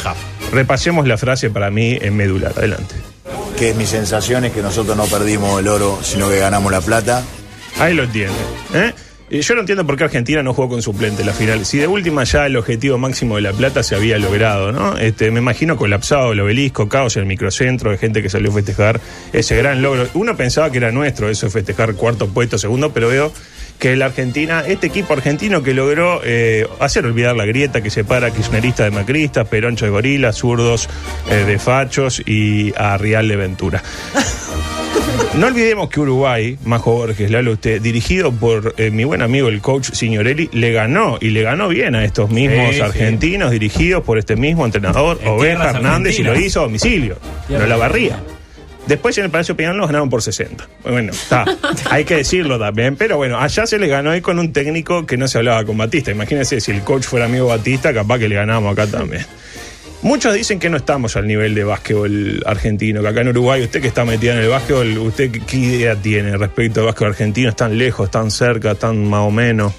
Repasemos 0.52 1.08
la 1.08 1.18
frase 1.18 1.50
para 1.50 1.72
mí 1.72 1.98
en 2.00 2.16
medular. 2.16 2.54
Adelante. 2.56 2.96
que 3.58 3.74
mi 3.74 3.86
sensación 3.88 4.46
es 4.46 4.52
que 4.52 4.62
nosotros 4.62 4.96
no 4.96 5.06
perdimos 5.06 5.60
el 5.60 5.68
oro, 5.68 6.00
sino 6.04 6.30
que 6.30 6.38
ganamos 6.38 6.72
la 6.72 6.82
plata. 6.82 7.24
Ahí 7.80 7.96
lo 7.96 8.08
tiene. 8.08 8.34
¿eh? 8.76 8.94
Yo 9.42 9.56
no 9.56 9.62
entiendo 9.62 9.86
por 9.86 9.98
qué 9.98 10.04
Argentina 10.04 10.44
no 10.44 10.54
jugó 10.54 10.70
con 10.70 10.82
suplente 10.84 11.22
en 11.22 11.28
la 11.28 11.34
final. 11.34 11.66
Si 11.66 11.80
de 11.80 11.88
última 11.88 12.24
ya 12.24 12.46
el 12.46 12.56
objetivo 12.56 13.00
máximo 13.00 13.38
de 13.38 13.42
la 13.42 13.52
plata 13.52 13.82
se 13.82 13.96
había 13.96 14.20
logrado, 14.20 14.72
¿no? 14.72 14.96
Este, 14.98 15.32
me 15.32 15.40
imagino 15.40 15.76
colapsado 15.76 16.34
el 16.34 16.40
obelisco, 16.40 16.88
caos 16.88 17.16
en 17.16 17.22
el 17.22 17.28
microcentro, 17.28 17.90
de 17.90 17.98
gente 17.98 18.22
que 18.22 18.30
salió 18.30 18.52
a 18.52 18.54
festejar 18.54 19.02
ese 19.32 19.56
gran 19.58 19.82
logro. 19.82 20.08
Uno 20.14 20.38
pensaba 20.38 20.72
que 20.72 20.78
era 20.78 20.92
nuestro 20.92 21.30
eso 21.30 21.48
de 21.48 21.52
festejar 21.52 21.96
cuarto 21.96 22.28
puesto, 22.28 22.60
segundo, 22.60 22.94
pero 22.94 23.08
veo 23.08 23.34
que 23.80 23.96
la 23.96 24.06
Argentina, 24.06 24.64
este 24.68 24.88
equipo 24.88 25.14
argentino 25.14 25.64
que 25.64 25.74
logró 25.74 26.22
eh, 26.24 26.68
hacer 26.80 27.06
olvidar 27.06 27.36
la 27.36 27.46
grieta 27.46 27.82
que 27.82 27.90
separa 27.90 28.32
kirchnerista 28.32 28.84
de 28.84 28.92
macristas, 28.92 29.48
peroncho 29.48 29.86
de 29.86 29.92
gorilas, 29.92 30.38
zurdos 30.38 30.88
eh, 31.30 31.44
de 31.46 31.58
fachos 31.58 32.22
y 32.26 32.72
a 32.78 32.98
Real 32.98 33.28
de 33.28 33.36
Ventura. 33.36 33.84
No 35.36 35.48
olvidemos 35.48 35.90
que 35.90 36.00
Uruguay, 36.00 36.58
Majo 36.64 36.94
Borges, 36.94 37.34
a 37.34 37.50
usted, 37.50 37.82
dirigido 37.82 38.32
por 38.32 38.76
eh, 38.78 38.92
mi 38.92 39.04
buen 39.04 39.22
amigo 39.22 39.48
el 39.50 39.62
coach 39.62 39.92
Signorelli, 39.92 40.50
le 40.54 40.72
ganó 40.72 41.18
y 41.20 41.30
le 41.32 41.42
ganó 41.42 41.68
bien 41.70 41.96
a 41.96 42.06
estos 42.06 42.30
mismos 42.30 42.70
Sí, 42.70 42.76
sí. 42.76 42.82
argentinos 42.82 43.52
dirigidos 43.52 44.04
por 44.04 44.18
este 44.20 44.36
mismo 44.36 44.66
entrenador, 44.66 45.20
En 45.24 45.30
Oveja 45.30 45.72
Hernández, 45.72 46.20
y 46.20 46.24
lo 46.24 46.40
hizo 46.40 46.60
a 46.60 46.64
domicilio. 46.64 47.18
No 47.50 47.66
la 47.66 47.76
barría. 47.78 48.20
Después 48.86 49.18
en 49.18 49.26
el 49.26 49.32
Palacio 49.32 49.56
Peñarol 49.56 49.78
nos 49.78 49.88
ganaron 49.88 50.10
por 50.10 50.22
60. 50.22 50.68
Bueno, 50.84 51.14
está. 51.14 51.46
Hay 51.90 52.04
que 52.04 52.18
decirlo 52.18 52.60
también. 52.60 52.98
Pero 52.98 53.16
bueno, 53.18 53.40
allá 53.40 53.66
se 53.66 53.80
le 53.80 53.88
ganó 53.88 54.12
ahí 54.12 54.20
con 54.22 54.40
un 54.40 54.52
técnico 54.52 55.06
que 55.06 55.16
no 55.16 55.28
se 55.30 55.38
hablaba 55.38 55.64
con 55.64 55.78
Batista. 55.78 56.12
Imagínense 56.12 56.60
si 56.60 56.72
el 56.72 56.82
coach 56.82 57.04
fuera 57.06 57.26
amigo 57.26 57.48
Batista, 57.48 57.94
capaz 57.94 58.20
que 58.20 58.28
le 58.28 58.36
ganábamos 58.36 58.74
acá 58.74 58.86
también. 58.88 59.26
Muchos 60.04 60.34
dicen 60.34 60.60
que 60.60 60.70
no 60.70 60.76
estamos 60.76 61.16
al 61.16 61.26
nivel 61.26 61.56
de 61.56 61.64
básquetbol 61.64 62.44
argentino, 62.46 63.02
que 63.02 63.08
acá 63.08 63.22
en 63.22 63.30
Uruguay, 63.30 63.64
usted 63.64 63.82
que 63.82 63.88
está 63.88 64.04
metida 64.04 64.34
en 64.34 64.40
el 64.40 64.50
básquetbol, 64.50 64.98
¿usted 64.98 65.32
qué, 65.32 65.58
idea 65.58 65.96
tiene 65.96 66.36
respecto 66.36 66.82
al 66.82 66.88
básquetbol 66.88 67.12
argentino? 67.12 67.50
¿Están 67.50 67.78
lejos, 67.78 68.08
están 68.08 68.30
cerca, 68.30 68.72
están 68.72 69.10
más 69.10 69.22
o 69.22 69.32
menos? 69.32 69.72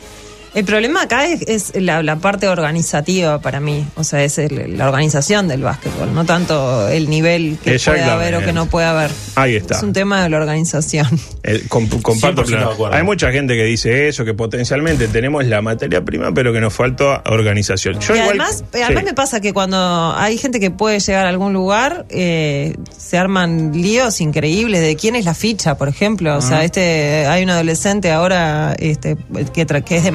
El 0.54 0.64
problema 0.64 1.02
acá 1.02 1.26
es, 1.26 1.42
es 1.72 1.72
la, 1.82 2.02
la 2.02 2.16
parte 2.16 2.46
organizativa 2.48 3.40
para 3.40 3.60
mí, 3.60 3.84
o 3.96 4.04
sea, 4.04 4.22
es 4.22 4.38
el- 4.38 4.76
la 4.78 4.86
organización 4.88 5.48
del 5.48 5.62
básquetbol, 5.62 6.14
no 6.14 6.24
tanto 6.24 6.88
el 6.88 7.10
nivel 7.10 7.58
que 7.62 7.78
puede 7.78 8.02
haber 8.04 8.34
o 8.36 8.40
que 8.40 8.52
no 8.52 8.66
puede 8.66 8.86
haber. 8.86 9.10
Ahí 9.34 9.56
está. 9.56 9.76
Es 9.76 9.82
un 9.82 9.92
tema 9.92 10.22
de 10.22 10.28
la 10.28 10.36
organización. 10.38 11.06
Eh, 11.42 11.64
com- 11.68 11.86
comparto 12.00 12.42
100% 12.42 12.46
pleno. 12.46 12.68
de 12.68 12.72
acuerdo. 12.74 12.96
Hay 12.96 13.02
mucha 13.02 13.30
gente 13.30 13.54
que 13.54 13.64
dice 13.64 14.08
eso, 14.08 14.24
que 14.24 14.32
potencialmente 14.32 15.08
tenemos 15.08 15.44
la 15.46 15.60
materia 15.60 16.02
prima, 16.02 16.32
pero 16.32 16.52
que 16.52 16.60
nos 16.60 16.72
falta 16.72 17.22
organización. 17.26 18.00
Yo 18.00 18.14
y 18.14 18.18
igual- 18.18 18.28
además, 18.40 18.64
además 18.72 19.04
me 19.04 19.12
pasa 19.14 19.40
que 19.40 19.52
cuando 19.52 20.14
hay 20.16 20.38
gente 20.38 20.60
que 20.60 20.70
puede 20.70 21.00
llegar 21.00 21.26
a 21.26 21.28
algún 21.28 21.52
lugar, 21.52 22.06
eh, 22.10 22.76
se 22.96 23.18
arman 23.18 23.72
líos 23.72 24.20
increíbles 24.20 24.80
de 24.80 24.96
quién 24.96 25.16
es 25.16 25.24
la 25.24 25.34
ficha, 25.34 25.76
por 25.76 25.88
ejemplo. 25.88 26.36
O 26.36 26.40
sea, 26.40 26.64
este 26.64 27.26
hay 27.26 27.42
un 27.44 27.50
adolescente 27.50 28.10
ahora 28.10 28.74
este, 28.78 29.16
que, 29.52 29.66
que 29.66 29.96
es 29.96 30.04
de 30.04 30.12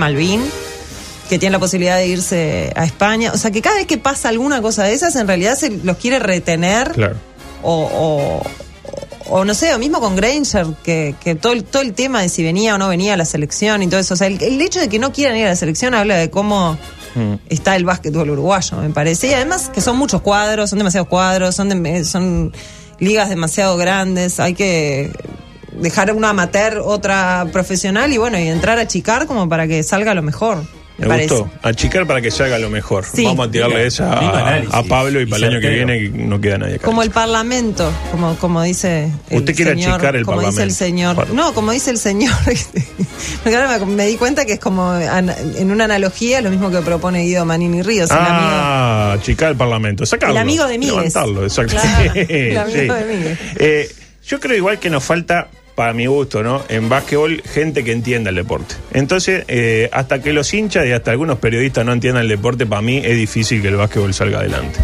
Que 1.30 1.38
tiene 1.40 1.54
la 1.54 1.60
posibilidad 1.60 1.98
de 1.98 2.08
irse 2.08 2.74
a 2.76 2.84
España. 2.86 3.32
O 3.34 3.38
sea, 3.38 3.52
que 3.52 3.62
cada 3.62 3.76
vez 3.76 3.86
que 3.88 3.98
pasa 3.98 4.30
alguna 4.30 4.62
cosa 4.62 4.84
de 4.84 4.94
esas, 4.94 5.16
en 5.16 5.28
realidad 5.28 5.56
se 5.58 5.70
los 5.70 5.98
quiere 5.98 6.20
retener 6.20 6.92
Claro. 6.94 7.16
o, 7.62 8.42
o, 9.30 9.36
o 9.38 9.46
no 9.46 9.54
sé, 9.54 9.74
o 9.76 9.78
mismo 9.80 10.00
con 10.00 10.16
Granger, 10.16 10.66
que, 10.84 11.14
que 11.22 11.36
todo, 11.36 11.54
el, 11.54 11.64
todo 11.64 11.84
el 11.84 11.94
tema 11.94 12.22
de 12.24 12.30
si 12.30 12.42
venía 12.44 12.74
o 12.74 12.78
no 12.80 12.88
venía 12.90 13.14
a 13.14 13.18
la 13.18 13.26
selección 13.26 13.84
y 13.84 13.88
todo 13.88 14.00
eso. 14.00 14.16
O 14.16 14.18
sea, 14.18 14.26
el, 14.28 14.42
el 14.42 14.60
hecho 14.62 14.80
de 14.80 14.90
que 14.90 14.98
no 14.98 15.12
quieran 15.14 15.38
ir 15.38 15.46
a 15.46 15.50
la 15.50 15.56
selección 15.56 15.94
habla 15.94 16.16
de 16.18 16.30
cómo 16.30 16.78
Mm. 17.16 17.34
está 17.50 17.76
el 17.76 17.86
básquetbol 17.86 18.30
uruguayo, 18.30 18.78
me 18.78 18.92
parece. 18.92 19.30
Y 19.30 19.34
además 19.34 19.70
que 19.74 19.82
son 19.82 19.98
muchos 19.98 20.22
cuadros, 20.22 20.70
son 20.70 20.78
demasiados 20.78 21.10
cuadros, 21.10 21.56
son, 21.56 21.70
de- 21.82 22.06
son 22.06 22.54
ligas 23.00 23.30
demasiado 23.30 23.78
grandes, 23.78 24.40
hay 24.40 24.54
que 24.54 25.12
dejar 25.74 26.14
una 26.14 26.30
amateur, 26.30 26.80
otra 26.84 27.48
profesional 27.52 28.12
y 28.14 28.18
bueno, 28.18 28.38
y 28.40 28.48
entrar 28.48 28.80
a 28.80 28.88
chicar 28.88 29.26
como 29.28 29.48
para 29.50 29.68
que 29.68 29.84
salga 29.84 30.14
lo 30.14 30.22
mejor. 30.22 30.64
Me, 30.98 31.06
Me 31.06 31.12
parece. 31.14 31.34
gustó. 31.36 31.50
Achicar 31.64 32.06
para 32.06 32.20
que 32.22 32.30
se 32.30 32.44
haga 32.44 32.60
lo 32.60 32.70
mejor. 32.70 33.06
Sí. 33.06 33.24
Vamos 33.24 33.48
a 33.48 33.52
tirarle 33.52 33.76
Lindo- 33.76 33.88
esa 33.88 34.78
a, 34.78 34.84
Pablo 34.84 35.22
y, 35.22 35.24
Y 35.24 35.26
para 35.28 35.48
el 35.48 35.54
año 35.54 35.62
que 35.62 35.70
viene 35.70 35.98
que 35.98 36.10
no 36.10 36.42
queda 36.42 36.58
nadie 36.58 36.76
acá. 36.76 36.84
Como 36.84 37.04
el 37.04 37.10
parlamento, 37.10 37.90
como, 38.12 38.36
como 38.36 38.62
dice 38.64 39.10
el 39.30 39.38
Usted 39.40 39.56
quiere 39.56 39.72
señor, 39.76 39.92
achicar 39.94 40.18
el 40.18 40.26
como 40.26 40.42
dice 40.42 40.62
el 40.64 40.72
parlamento. 40.74 41.24
señor. 41.24 41.34
No, 41.34 41.54
como 41.54 41.72
dice 41.72 41.92
el 41.92 42.00
señor. 42.00 42.36
Me, 43.46 43.86
me 43.86 44.06
di 44.08 44.16
cuenta 44.18 44.46
que 44.46 44.54
es 44.54 44.60
como 44.60 44.90
an- 44.92 45.34
en 45.58 45.72
una 45.72 45.86
analogía 45.86 46.42
lo 46.42 46.50
mismo 46.50 46.70
que 46.70 46.80
propone 46.82 47.24
Guido 47.24 47.46
Manini 47.46 47.82
Ríos, 47.82 48.10
el 48.12 48.18
amigo. 48.18 48.32
Ah, 48.34 49.14
achicar 49.18 49.52
el 49.52 49.58
parlamento. 49.58 50.06
Sacarlo. 50.06 50.36
El 50.36 50.42
amigo 50.42 50.68
de 50.68 50.78
Míguez. 50.78 50.96
Levantarlo, 50.96 51.44
exacto. 51.44 51.72
Claro, 51.74 52.14
Sí, 52.14 52.20
el 52.30 52.58
amigo 52.58 52.78
sí. 52.78 52.88
de 53.04 53.06
Míguez. 53.16 53.40
Eh, 53.56 53.96
yo 54.28 54.40
creo 54.42 54.58
igual 54.58 54.80
que 54.80 54.90
nos 54.90 55.04
falta, 55.04 55.48
para 55.80 55.94
mi 55.94 56.08
gusto, 56.08 56.44
¿no? 56.44 56.62
En 56.68 56.90
básquetbol, 56.90 57.42
gente 57.54 57.86
que 57.86 57.94
entienda 57.94 58.32
el 58.32 58.36
deporte. 58.36 58.76
Entonces, 58.94 59.46
eh, 59.48 59.88
hasta 59.94 60.22
que 60.22 60.34
los 60.34 60.54
hinchas 60.54 60.86
y 60.86 60.92
hasta 60.92 61.12
algunos 61.12 61.38
periodistas 61.40 61.86
no 61.86 61.94
entiendan 61.94 62.24
el 62.24 62.28
deporte, 62.28 62.66
para 62.66 62.82
mí 62.82 62.98
es 63.02 63.16
difícil 63.16 63.62
que 63.62 63.70
el 63.70 63.78
básquetbol 63.78 64.14
salga 64.14 64.40
adelante. 64.40 64.78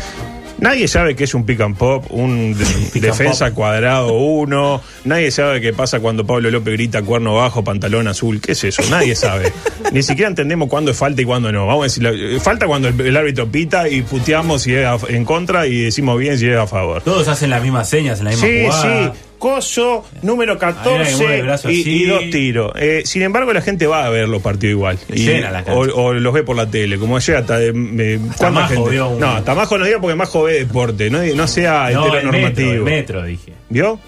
Nadie 0.58 0.88
sabe 0.88 1.18
qué 1.18 1.26
es 1.26 1.34
un 1.34 1.46
pick 1.46 1.60
and 1.60 1.76
pop, 1.76 2.06
un 2.12 2.58
de- 2.94 3.02
defensa 3.02 3.52
cuadrado 3.52 4.14
uno. 4.14 4.82
Nadie 5.04 5.30
sabe 5.32 5.60
qué 5.60 5.74
pasa 5.74 6.00
cuando 6.00 6.26
Pablo 6.26 6.50
López 6.50 6.76
grita 6.76 7.02
cuerno 7.02 7.36
bajo, 7.36 7.62
pantalón 7.62 8.08
azul. 8.08 8.40
¿Qué 8.40 8.54
es 8.54 8.64
eso? 8.64 8.82
Nadie 8.90 9.18
sabe. 9.18 9.52
Ni 9.92 10.02
siquiera 10.02 10.30
entendemos 10.30 10.70
cuándo 10.70 10.92
es 10.92 10.98
falta 10.98 11.22
y 11.22 11.26
cuándo 11.26 11.52
no. 11.52 11.68
Vamos 11.68 11.82
a 11.82 11.86
decir, 11.88 12.04
la- 12.04 12.40
falta 12.40 12.68
cuando 12.68 12.88
el, 12.88 13.02
el 13.02 13.18
árbitro 13.18 13.48
pita 13.52 13.90
y 13.90 14.02
puteamos 14.04 14.62
si 14.62 14.74
es 14.74 14.86
a- 14.86 14.98
en 15.10 15.26
contra 15.26 15.68
y 15.68 15.78
decimos 15.84 16.18
bien 16.18 16.40
si 16.40 16.48
es 16.48 16.56
a 16.58 16.68
favor. 16.68 17.02
Todos 17.04 17.28
hacen 17.28 17.50
las 17.50 17.62
mismas 17.62 17.90
señas 17.90 18.20
en 18.20 18.24
la 18.26 18.32
misma 18.32 18.48
Sí, 18.48 18.62
jugada. 18.66 19.14
sí. 19.14 19.20
Coso, 19.38 20.06
número 20.22 20.54
Hay 20.54 20.58
una 20.58 20.74
que 20.74 20.80
mueve 20.90 21.06
14 21.16 21.36
el 21.40 21.44
brazo 21.44 21.70
y, 21.70 22.04
dos 22.06 22.24
tiros. 22.32 22.72
Eh, 22.76 23.02
sin 23.06 23.22
embargo, 23.22 23.54
la 23.54 23.62
gente 23.62 23.88
va 23.88 24.06
a 24.06 24.10
ver 24.10 24.28
los 24.28 24.42
partidos 24.42 24.72
igual. 24.72 24.98
Y- 25.14 25.26
o, 25.68 25.80
o 25.80 26.14
los 26.14 26.34
ve 26.34 26.44
por 26.44 26.56
la 26.56 26.66
tele. 26.70 26.98
Como 26.98 27.18
ayer 27.18 27.36
hasta... 27.38 27.58
de- 27.60 27.74
me- 27.74 28.18
¿cuánta 28.38 28.52
Majo 28.52 28.74
gente? 28.74 28.90
vio 28.92 29.10
un- 29.10 29.20
No, 29.20 29.32
hasta 29.32 29.56
Majo 29.56 29.78
no 29.78 29.86
diga 29.86 30.00
porque 30.00 30.16
Majo 30.16 30.44
ve 30.44 30.54
deporte. 30.54 31.10
No, 31.10 31.22
no 31.24 31.48
sea 31.48 31.90
No, 31.92 32.06
el 32.06 32.12
metro, 32.14 32.18
heteronormativo. 32.18 32.72
el 32.72 32.82
metro, 32.82 33.24
dije. 33.24 33.54
¿Vio? 33.70 34.00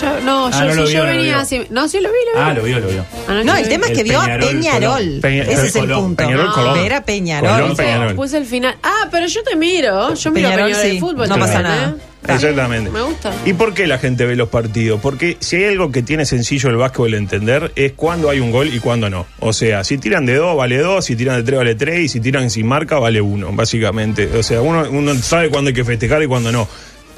Yo- 0.00 0.20
no, 0.20 0.46
Ah, 0.46 0.50
yo, 0.68 0.74
no 0.74 0.82
vio, 0.82 0.86
yo 0.92 0.98
no 1.00 1.04
lo 1.10 1.16
venía 1.16 1.40
así. 1.40 1.62
No, 1.70 1.88
sí 1.88 2.00
lo 2.00 2.10
vi, 2.10 2.18
lo 2.32 2.38
vi. 2.38 2.46
Ah, 2.46 2.54
lo 2.54 2.62
vio, 2.62 2.78
lo 2.80 2.88
vio. 2.88 3.04
No, 3.44 3.56
el 3.56 3.68
tema 3.68 3.86
es 3.86 3.92
que 3.92 4.00
El 4.02 4.08
vio 4.08 4.20
a 4.20 4.24
Peñarol, 4.24 4.48
Peñarol. 4.50 5.18
Peña- 5.22 5.42
Ese 5.44 5.66
es 5.66 5.74
el 5.76 5.80
Colón. 5.82 6.02
punto. 6.02 6.24
Peñarol, 6.24 6.52
Colón. 6.52 6.74
Ver 6.74 6.92
a 6.92 7.04
Peñarol. 7.04 7.50
Colón, 7.50 7.76
Peñarol. 7.76 8.14
Puse 8.14 8.36
el 8.38 8.44
final. 8.46 8.76
Ah, 8.82 9.08
pero 9.10 9.26
yo 9.26 9.42
te 9.42 9.56
miro. 9.56 10.14
Yo 10.14 10.30
miro 10.30 10.48
Peñarol, 10.48 10.66
Peñarol 10.70 10.82
sí, 10.86 10.94
de 10.94 11.00
fútbol. 11.00 11.28
no 11.28 11.38
pasa 11.38 11.62
nada. 11.62 11.94
¿eh? 11.98 12.02
Exactamente. 12.34 12.90
Me 12.90 13.00
gusta. 13.00 13.32
¿Y 13.46 13.54
por 13.54 13.72
qué 13.72 13.86
la 13.86 13.96
gente 13.98 14.26
ve 14.26 14.36
los 14.36 14.50
partidos? 14.50 15.00
Porque 15.00 15.38
si 15.40 15.56
hay 15.56 15.64
algo 15.64 15.90
que 15.90 16.02
tiene 16.02 16.26
sencillo 16.26 16.68
el 16.68 16.76
básquetbol 16.76 17.12
de 17.12 17.16
entender 17.16 17.72
es 17.76 17.92
cuándo 17.92 18.28
hay 18.28 18.40
un 18.40 18.50
gol 18.50 18.72
y 18.72 18.78
cuándo 18.78 19.08
no. 19.08 19.26
O 19.38 19.54
sea, 19.54 19.82
si 19.84 19.96
tiran 19.96 20.26
de 20.26 20.34
dos, 20.36 20.54
vale 20.54 20.76
dos, 20.76 21.06
si 21.06 21.16
tiran 21.16 21.36
de 21.36 21.42
tres, 21.44 21.56
vale 21.58 21.74
tres, 21.74 22.00
y 22.00 22.08
si 22.08 22.20
tiran 22.20 22.50
sin 22.50 22.66
marca, 22.66 22.98
vale 22.98 23.22
uno, 23.22 23.50
básicamente. 23.52 24.28
O 24.36 24.42
sea, 24.42 24.60
uno, 24.60 24.86
uno 24.90 25.14
sabe 25.14 25.48
cuándo 25.48 25.68
hay 25.68 25.74
que 25.74 25.84
festejar 25.84 26.22
y 26.22 26.26
cuándo 26.26 26.52
no. 26.52 26.68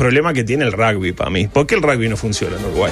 Problema 0.02 0.32
que 0.32 0.42
tiene 0.42 0.64
el 0.64 0.72
rugby 0.72 1.12
para 1.12 1.30
mí. 1.30 1.46
¿Por 1.46 1.64
qué 1.64 1.76
el 1.76 1.80
rugby 1.80 2.08
no 2.08 2.16
funciona 2.16 2.56
en 2.56 2.64
Uruguay? 2.64 2.90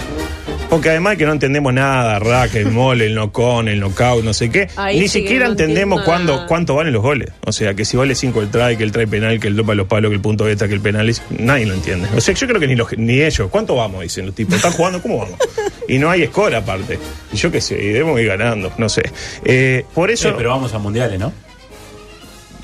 Porque 0.68 0.90
además 0.90 1.16
que 1.16 1.26
no 1.26 1.32
entendemos 1.32 1.74
nada, 1.74 2.20
rack, 2.20 2.54
el 2.54 2.70
mole, 2.70 3.06
el 3.06 3.16
no-con, 3.16 3.66
el 3.66 3.80
knockout, 3.80 4.22
no 4.22 4.32
sé 4.32 4.48
qué, 4.48 4.68
Ahí 4.76 5.00
ni 5.00 5.08
sí 5.08 5.18
que 5.18 5.24
siquiera 5.24 5.46
no 5.46 5.50
entendemos 5.50 5.98
entiendo 5.98 6.04
cuándo, 6.04 6.34
nada. 6.36 6.46
cuánto 6.46 6.76
valen 6.76 6.92
los 6.92 7.02
goles. 7.02 7.30
O 7.44 7.50
sea, 7.50 7.74
que 7.74 7.84
si 7.84 7.96
vale 7.96 8.14
5 8.14 8.40
el 8.42 8.50
try, 8.52 8.76
que 8.76 8.84
el 8.84 8.92
try 8.92 9.06
penal, 9.06 9.40
que 9.40 9.48
el 9.48 9.56
topa 9.56 9.74
los 9.74 9.88
palos, 9.88 10.10
que 10.10 10.14
el 10.14 10.20
punto 10.20 10.44
beta, 10.44 10.68
que 10.68 10.74
el 10.74 10.80
penal 10.80 11.08
es. 11.08 11.20
Nadie 11.36 11.66
lo 11.66 11.74
entiende. 11.74 12.08
O 12.16 12.20
sea, 12.20 12.32
yo 12.32 12.46
creo 12.46 12.60
que 12.60 12.68
ni, 12.68 12.76
los, 12.76 12.96
ni 12.96 13.20
ellos. 13.20 13.48
¿Cuánto 13.50 13.74
vamos? 13.74 14.02
Dicen 14.02 14.26
los 14.26 14.34
tipos. 14.36 14.54
¿Están 14.54 14.70
jugando? 14.70 15.02
¿Cómo 15.02 15.18
vamos? 15.18 15.36
Y 15.88 15.98
no 15.98 16.08
hay 16.10 16.24
score 16.28 16.54
aparte. 16.54 16.96
Y 17.32 17.36
yo 17.36 17.50
qué 17.50 17.60
sé, 17.60 17.74
y 17.82 17.88
debemos 17.88 18.20
ir 18.20 18.28
ganando, 18.28 18.72
no 18.78 18.88
sé. 18.88 19.02
Eh, 19.44 19.84
por 19.92 20.12
eso. 20.12 20.28
Sí, 20.28 20.34
pero 20.38 20.50
vamos 20.50 20.72
a 20.74 20.78
mundiales, 20.78 21.18
¿no? 21.18 21.32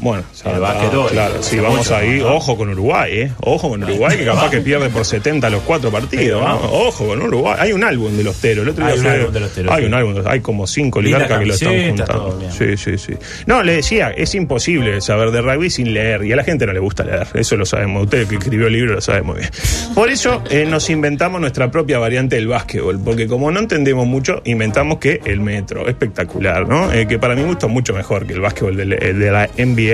Bueno, 0.00 0.24
El 0.44 0.60
básquetbol. 0.60 1.10
claro, 1.10 1.42
sí, 1.42 1.58
vamos 1.58 1.78
mucho, 1.78 1.96
ahí. 1.96 2.18
¿no? 2.18 2.34
Ojo 2.36 2.56
con 2.56 2.68
Uruguay, 2.68 3.12
¿eh? 3.20 3.32
Ojo 3.40 3.68
con 3.70 3.82
Uruguay, 3.82 4.16
que 4.18 4.24
capaz 4.24 4.50
que 4.50 4.60
pierde 4.60 4.88
por 4.90 5.04
70 5.04 5.48
los 5.50 5.62
cuatro 5.62 5.90
partidos. 5.90 6.40
¿no? 6.40 6.46
vamos. 6.46 6.68
Ojo 6.72 7.06
con 7.06 7.22
Uruguay. 7.22 7.56
Hay 7.58 7.72
un 7.72 7.82
álbum 7.82 8.16
de 8.16 8.24
los 8.24 8.36
teros. 8.40 8.62
El 8.64 8.70
otro 8.70 8.84
Hay 8.84 8.92
día 8.92 9.00
un 9.00 9.06
fue- 9.06 9.16
álbum 9.20 9.32
de 9.32 9.40
los 9.40 9.52
teros, 9.52 9.72
Hay 9.72 9.84
un 9.84 9.94
álbum, 9.94 10.14
hay 10.26 10.40
como 10.40 10.66
cinco 10.66 10.98
oligarcas 10.98 11.38
que 11.38 11.46
lo 11.46 11.54
están 11.54 11.88
juntando. 11.88 12.38
Sí, 12.50 12.76
sí, 12.76 12.98
sí. 12.98 13.14
No, 13.46 13.62
le 13.62 13.76
decía, 13.76 14.10
es 14.10 14.34
imposible 14.34 15.00
saber 15.00 15.30
de 15.30 15.40
rugby 15.40 15.70
sin 15.70 15.92
leer. 15.94 16.24
Y 16.24 16.32
a 16.32 16.36
la 16.36 16.44
gente 16.44 16.66
no 16.66 16.72
le 16.72 16.80
gusta 16.80 17.02
leer. 17.04 17.26
Eso 17.34 17.56
lo 17.56 17.64
sabemos. 17.64 18.04
Usted 18.04 18.26
que 18.28 18.36
escribió 18.36 18.66
el 18.66 18.72
libro 18.74 18.94
lo 18.94 19.00
sabe 19.00 19.22
muy 19.22 19.38
bien. 19.38 19.50
Por 19.94 20.10
eso 20.10 20.42
eh, 20.50 20.66
nos 20.68 20.90
inventamos 20.90 21.40
nuestra 21.40 21.70
propia 21.70 21.98
variante 21.98 22.36
del 22.36 22.48
básquetbol. 22.48 23.00
Porque 23.02 23.26
como 23.26 23.50
no 23.50 23.60
entendemos 23.60 24.06
mucho, 24.06 24.42
inventamos 24.44 24.98
que 24.98 25.20
el 25.24 25.40
metro. 25.40 25.88
Espectacular, 25.88 26.68
¿no? 26.68 26.92
Eh, 26.92 27.06
que 27.08 27.18
para 27.18 27.34
mí 27.34 27.42
gusta 27.42 27.66
mucho 27.66 27.94
mejor 27.94 28.26
que 28.26 28.34
el 28.34 28.40
básquetbol 28.40 28.78
eh, 28.92 29.12
de 29.14 29.30
la 29.30 29.48
NBA. 29.56 29.85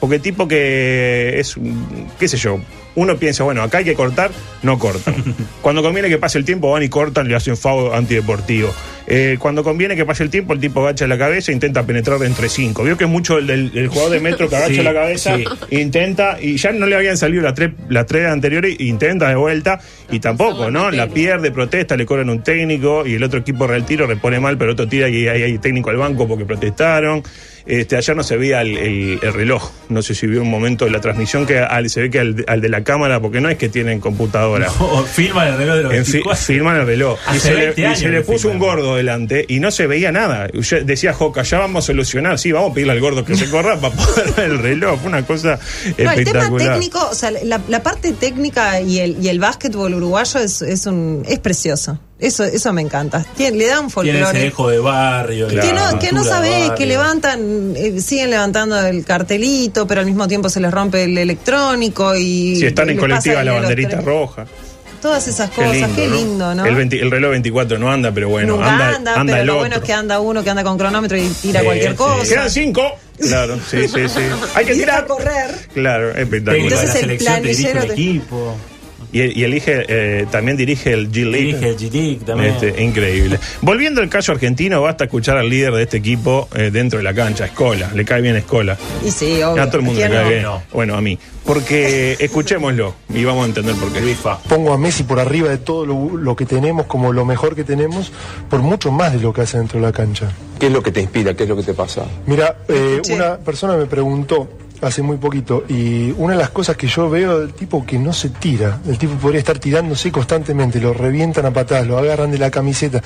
Porque 0.00 0.18
tipo 0.18 0.48
que 0.48 1.38
es, 1.38 1.56
qué 2.18 2.26
sé 2.26 2.38
yo, 2.38 2.58
uno 2.94 3.16
piensa, 3.16 3.44
bueno, 3.44 3.62
acá 3.62 3.78
hay 3.78 3.84
que 3.84 3.94
cortar, 3.94 4.30
no 4.62 4.78
cortan. 4.78 5.14
Cuando 5.62 5.82
conviene 5.82 6.08
que 6.08 6.18
pase 6.18 6.38
el 6.38 6.44
tiempo, 6.44 6.70
van 6.72 6.82
y 6.82 6.88
cortan, 6.88 7.28
le 7.28 7.34
hacen 7.36 7.56
foul 7.56 7.94
antideportivo. 7.94 8.72
Eh, 9.12 9.38
cuando 9.40 9.64
conviene 9.64 9.96
que 9.96 10.04
pase 10.04 10.22
el 10.22 10.30
tiempo, 10.30 10.52
el 10.52 10.60
tipo 10.60 10.82
agacha 10.86 11.04
la 11.08 11.18
cabeza 11.18 11.50
e 11.50 11.54
intenta 11.54 11.82
penetrar 11.82 12.22
entre 12.22 12.48
cinco. 12.48 12.84
Vio 12.84 12.96
que 12.96 13.04
es 13.04 13.10
mucho 13.10 13.38
el 13.38 13.46
del 13.48 13.72
el 13.76 13.88
jugador 13.88 14.12
de 14.12 14.20
metro 14.20 14.48
que 14.48 14.54
agacha 14.54 14.74
Sí, 14.74 14.82
la 14.82 14.92
cabeza, 14.94 15.36
sí. 15.36 15.44
intenta, 15.70 16.38
y 16.40 16.56
ya 16.58 16.70
no 16.70 16.86
le 16.86 16.94
habían 16.94 17.16
salido 17.16 17.42
las 17.42 17.54
tres, 17.54 17.70
las 17.88 18.06
tres 18.06 18.26
anteriores, 18.26 18.78
intenta 18.78 19.28
de 19.28 19.34
vuelta, 19.34 19.80
y 20.12 20.20
tampoco, 20.20 20.70
¿no? 20.70 20.92
La 20.92 21.08
pierde, 21.08 21.50
protesta, 21.50 21.96
le 21.96 22.06
cobran 22.06 22.30
un 22.30 22.42
técnico, 22.44 23.04
y 23.04 23.14
el 23.14 23.22
otro 23.24 23.40
equipo 23.40 23.66
real 23.66 23.84
tiro 23.84 24.06
repone 24.06 24.38
mal, 24.38 24.56
pero 24.58 24.72
otro 24.72 24.86
tira 24.86 25.08
y 25.08 25.26
hay, 25.26 25.42
hay 25.42 25.58
técnico 25.58 25.90
al 25.90 25.96
banco 25.96 26.28
porque 26.28 26.44
protestaron. 26.44 27.22
Este, 27.66 27.96
ayer 27.96 28.16
no 28.16 28.22
se 28.22 28.36
veía 28.36 28.62
el, 28.62 28.76
el- 28.78 29.18
el 29.22 29.32
reloj, 29.34 29.70
no 29.90 30.02
sé 30.02 30.14
si 30.14 30.26
vio 30.26 30.40
un 30.42 30.50
momento 30.50 30.86
de 30.86 30.90
la 30.92 31.00
transmisión 31.00 31.46
que 31.46 31.58
al- 31.58 31.90
se 31.90 32.02
ve 32.02 32.10
que 32.10 32.18
al, 32.18 32.44
al 32.48 32.60
de 32.60 32.68
la 32.68 32.79
cámara, 32.82 33.20
porque 33.20 33.40
no 33.40 33.48
es 33.48 33.56
que 33.58 33.68
tienen 33.68 34.00
computadora. 34.00 34.70
O 34.80 35.02
filman 35.04 35.48
el 35.48 35.56
reloj 35.58 35.76
de 35.76 35.82
los 35.84 35.92
En 35.94 36.04
fi- 36.04 36.12
24. 36.12 36.44
firman 36.44 36.76
el 36.78 36.86
reloj. 36.86 37.18
Y 37.34 37.38
se, 37.38 37.54
le, 37.54 37.64
20 37.66 37.80
y 37.80 37.84
años 37.84 37.98
se 37.98 38.08
le 38.08 38.18
que 38.18 38.22
puso 38.24 38.48
un 38.50 38.58
gordo 38.58 38.96
delante 38.96 39.44
y 39.48 39.60
no 39.60 39.70
se 39.70 39.86
veía 39.86 40.12
nada. 40.12 40.48
Yo 40.52 40.84
decía 40.84 41.12
Joca, 41.12 41.42
ya 41.42 41.58
vamos 41.58 41.84
a 41.84 41.86
solucionar. 41.86 42.38
Sí, 42.38 42.52
vamos 42.52 42.70
a 42.72 42.74
pedirle 42.74 42.92
al 42.92 43.00
gordo 43.00 43.24
que 43.24 43.36
se 43.36 43.48
corra 43.50 43.76
para 43.78 43.94
poder 43.94 44.32
ver 44.32 44.50
el 44.50 44.58
reloj. 44.58 44.98
Fue 45.00 45.08
una 45.08 45.24
cosa 45.26 45.58
No, 45.58 45.88
el 45.88 45.96
tema 45.96 46.12
espectacular. 46.14 46.72
técnico, 46.74 47.08
o 47.10 47.14
sea, 47.14 47.30
la, 47.30 47.60
la 47.68 47.82
parte 47.82 48.12
técnica 48.12 48.80
y 48.80 48.98
el, 49.00 49.16
y 49.24 49.28
el 49.28 49.38
básquetbol 49.38 49.94
uruguayo 49.94 50.40
es, 50.40 50.62
es, 50.62 50.86
un, 50.86 51.22
es 51.28 51.38
precioso. 51.38 51.98
Eso, 52.20 52.44
eso 52.44 52.72
me 52.72 52.82
encanta. 52.82 53.24
Tiene- 53.36 53.56
le 53.56 53.66
da 53.66 53.80
un 53.80 53.88
Tiene 53.90 54.10
ese 54.10 54.18
folclore. 54.24 54.46
eco 54.46 54.68
de 54.68 54.78
barrio. 54.78 55.48
Que 55.48 55.56
la 55.56 55.92
no, 55.92 55.98
que 55.98 56.12
no 56.12 56.22
de 56.22 56.28
sabés, 56.28 56.70
que 56.72 56.84
levantan, 56.86 57.72
eh, 57.76 58.00
siguen 58.00 58.30
levantando 58.30 58.78
el 58.78 59.04
cartelito, 59.04 59.86
pero 59.86 60.00
al 60.00 60.06
mismo 60.06 60.28
tiempo 60.28 60.48
se 60.50 60.60
les 60.60 60.70
rompe 60.70 61.04
el 61.04 61.16
electrónico 61.16 62.14
y. 62.16 62.56
si 62.56 62.66
están 62.66 62.88
y 62.88 62.92
en 62.92 62.98
colectiva 62.98 63.42
la 63.42 63.52
de 63.54 63.60
banderita 63.60 64.00
roja. 64.02 64.46
todas 65.00 65.26
esas 65.28 65.48
Qué 65.50 65.62
cosas, 65.64 65.90
qué 65.96 66.08
lindo, 66.08 66.16
lindo, 66.16 66.54
¿no? 66.56 66.66
El, 66.66 66.74
20 66.74 67.00
el 67.00 67.10
reloj 67.10 67.30
24 67.30 67.78
no 67.78 67.90
anda, 67.90 68.12
pero 68.12 68.28
bueno, 68.28 68.56
Nunca 68.56 68.70
anda, 68.70 68.96
anda, 68.96 69.14
anda 69.14 69.32
pero 69.32 69.40
el 69.40 69.46
lo 69.46 69.52
otro. 69.54 69.60
bueno 69.62 69.76
es 69.76 69.82
que 69.82 69.92
anda 69.94 70.20
uno 70.20 70.44
que 70.44 70.50
anda 70.50 70.62
con 70.62 70.76
cronómetro 70.76 71.16
y 71.16 71.26
tira 71.40 71.60
Sí, 71.60 71.64
cualquier 71.66 71.90
sí. 71.92 71.96
cosa. 71.96 72.28
Quedan 72.28 72.50
cinco. 72.50 72.82
Claro, 73.18 73.58
sí, 73.70 73.88
sí, 73.88 74.08
sí. 74.08 74.20
Hay 74.54 74.66
que 74.66 74.74
Y 74.74 74.78
tirar. 74.78 75.04
a 75.04 75.06
correr. 75.06 75.50
Claro, 75.72 76.10
espectacular. 76.10 76.56
Entonces 76.72 77.02
el 77.02 77.16
planillero 77.16 77.80
te- 77.86 77.92
equipo. 77.92 78.56
Y, 79.12 79.40
y 79.40 79.44
elige, 79.44 79.84
eh, 79.88 80.26
también 80.30 80.56
dirige 80.56 80.92
el 80.92 81.10
G-League. 81.10 81.46
Dirige 81.46 81.68
el 81.70 81.76
G-League 81.76 82.20
también. 82.24 82.54
Este, 82.54 82.82
increíble. 82.82 83.38
Volviendo 83.60 84.00
al 84.00 84.08
caso 84.08 84.32
argentino, 84.32 84.82
basta 84.82 85.04
escuchar 85.04 85.36
al 85.36 85.48
líder 85.48 85.72
de 85.72 85.82
este 85.82 85.96
equipo 85.96 86.48
eh, 86.54 86.70
dentro 86.72 86.98
de 86.98 87.02
la 87.04 87.14
cancha, 87.14 87.46
Escola. 87.46 87.90
Le 87.94 88.04
cae 88.04 88.20
bien 88.20 88.36
Escola. 88.36 88.76
Y 89.04 89.10
sí, 89.10 89.42
obvio. 89.42 89.62
A 89.62 89.66
todo 89.66 89.78
el 89.78 89.84
mundo 89.84 90.00
le 90.00 90.06
¿Quién 90.06 90.18
cae 90.18 90.24
no? 90.24 90.30
bien. 90.30 90.42
No. 90.42 90.62
Bueno, 90.72 90.96
a 90.96 91.00
mí. 91.00 91.18
Porque 91.44 92.16
escuchémoslo 92.20 92.94
y 93.12 93.24
vamos 93.24 93.44
a 93.44 93.46
entender 93.48 93.74
por 93.76 93.92
qué. 93.92 94.00
Pongo 94.48 94.72
a 94.72 94.78
Messi 94.78 95.04
por 95.04 95.20
arriba 95.20 95.48
de 95.48 95.58
todo 95.58 95.86
lo, 95.86 96.16
lo 96.16 96.36
que 96.36 96.46
tenemos, 96.46 96.86
como 96.86 97.12
lo 97.12 97.24
mejor 97.24 97.54
que 97.54 97.64
tenemos, 97.64 98.12
por 98.48 98.60
mucho 98.60 98.90
más 98.90 99.12
de 99.12 99.20
lo 99.20 99.32
que 99.32 99.42
hace 99.42 99.58
dentro 99.58 99.80
de 99.80 99.86
la 99.86 99.92
cancha. 99.92 100.30
¿Qué 100.58 100.66
es 100.66 100.72
lo 100.72 100.82
que 100.82 100.92
te 100.92 101.00
inspira? 101.00 101.34
¿Qué 101.34 101.44
es 101.44 101.48
lo 101.48 101.56
que 101.56 101.62
te 101.62 101.74
pasa? 101.74 102.04
Mira, 102.26 102.56
eh, 102.68 103.00
una 103.10 103.38
persona 103.38 103.76
me 103.76 103.86
preguntó 103.86 104.48
hace 104.82 105.02
muy 105.02 105.16
poquito 105.16 105.64
y 105.68 106.12
una 106.16 106.34
de 106.34 106.40
las 106.40 106.50
cosas 106.50 106.76
que 106.76 106.86
yo 106.86 107.10
veo 107.10 107.40
del 107.40 107.52
tipo 107.52 107.84
que 107.84 107.98
no 107.98 108.12
se 108.12 108.30
tira, 108.30 108.80
el 108.86 108.98
tipo 108.98 109.14
podría 109.14 109.40
estar 109.40 109.58
tirándose 109.58 110.10
constantemente, 110.10 110.80
lo 110.80 110.92
revientan 110.92 111.46
a 111.46 111.50
patadas, 111.50 111.86
lo 111.86 111.98
agarran 111.98 112.30
de 112.30 112.38
la 112.38 112.50
camiseta 112.50 113.02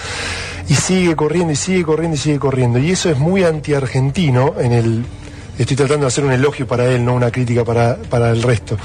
y 0.68 0.74
sigue 0.74 1.16
corriendo 1.16 1.52
y 1.52 1.56
sigue 1.56 1.84
corriendo 1.84 2.16
y 2.16 2.18
sigue 2.18 2.38
corriendo. 2.38 2.78
Y 2.78 2.90
eso 2.90 3.10
es 3.10 3.18
muy 3.18 3.44
anti-argentino 3.44 4.54
en 4.58 4.72
el... 4.72 5.04
Estoy 5.58 5.76
tratando 5.76 6.04
de 6.04 6.08
hacer 6.08 6.24
un 6.24 6.32
elogio 6.32 6.66
para 6.66 6.86
él, 6.86 7.04
no 7.04 7.14
una 7.14 7.30
crítica 7.30 7.64
para, 7.64 7.96
para 7.96 8.30
el 8.30 8.42
resto. 8.42 8.76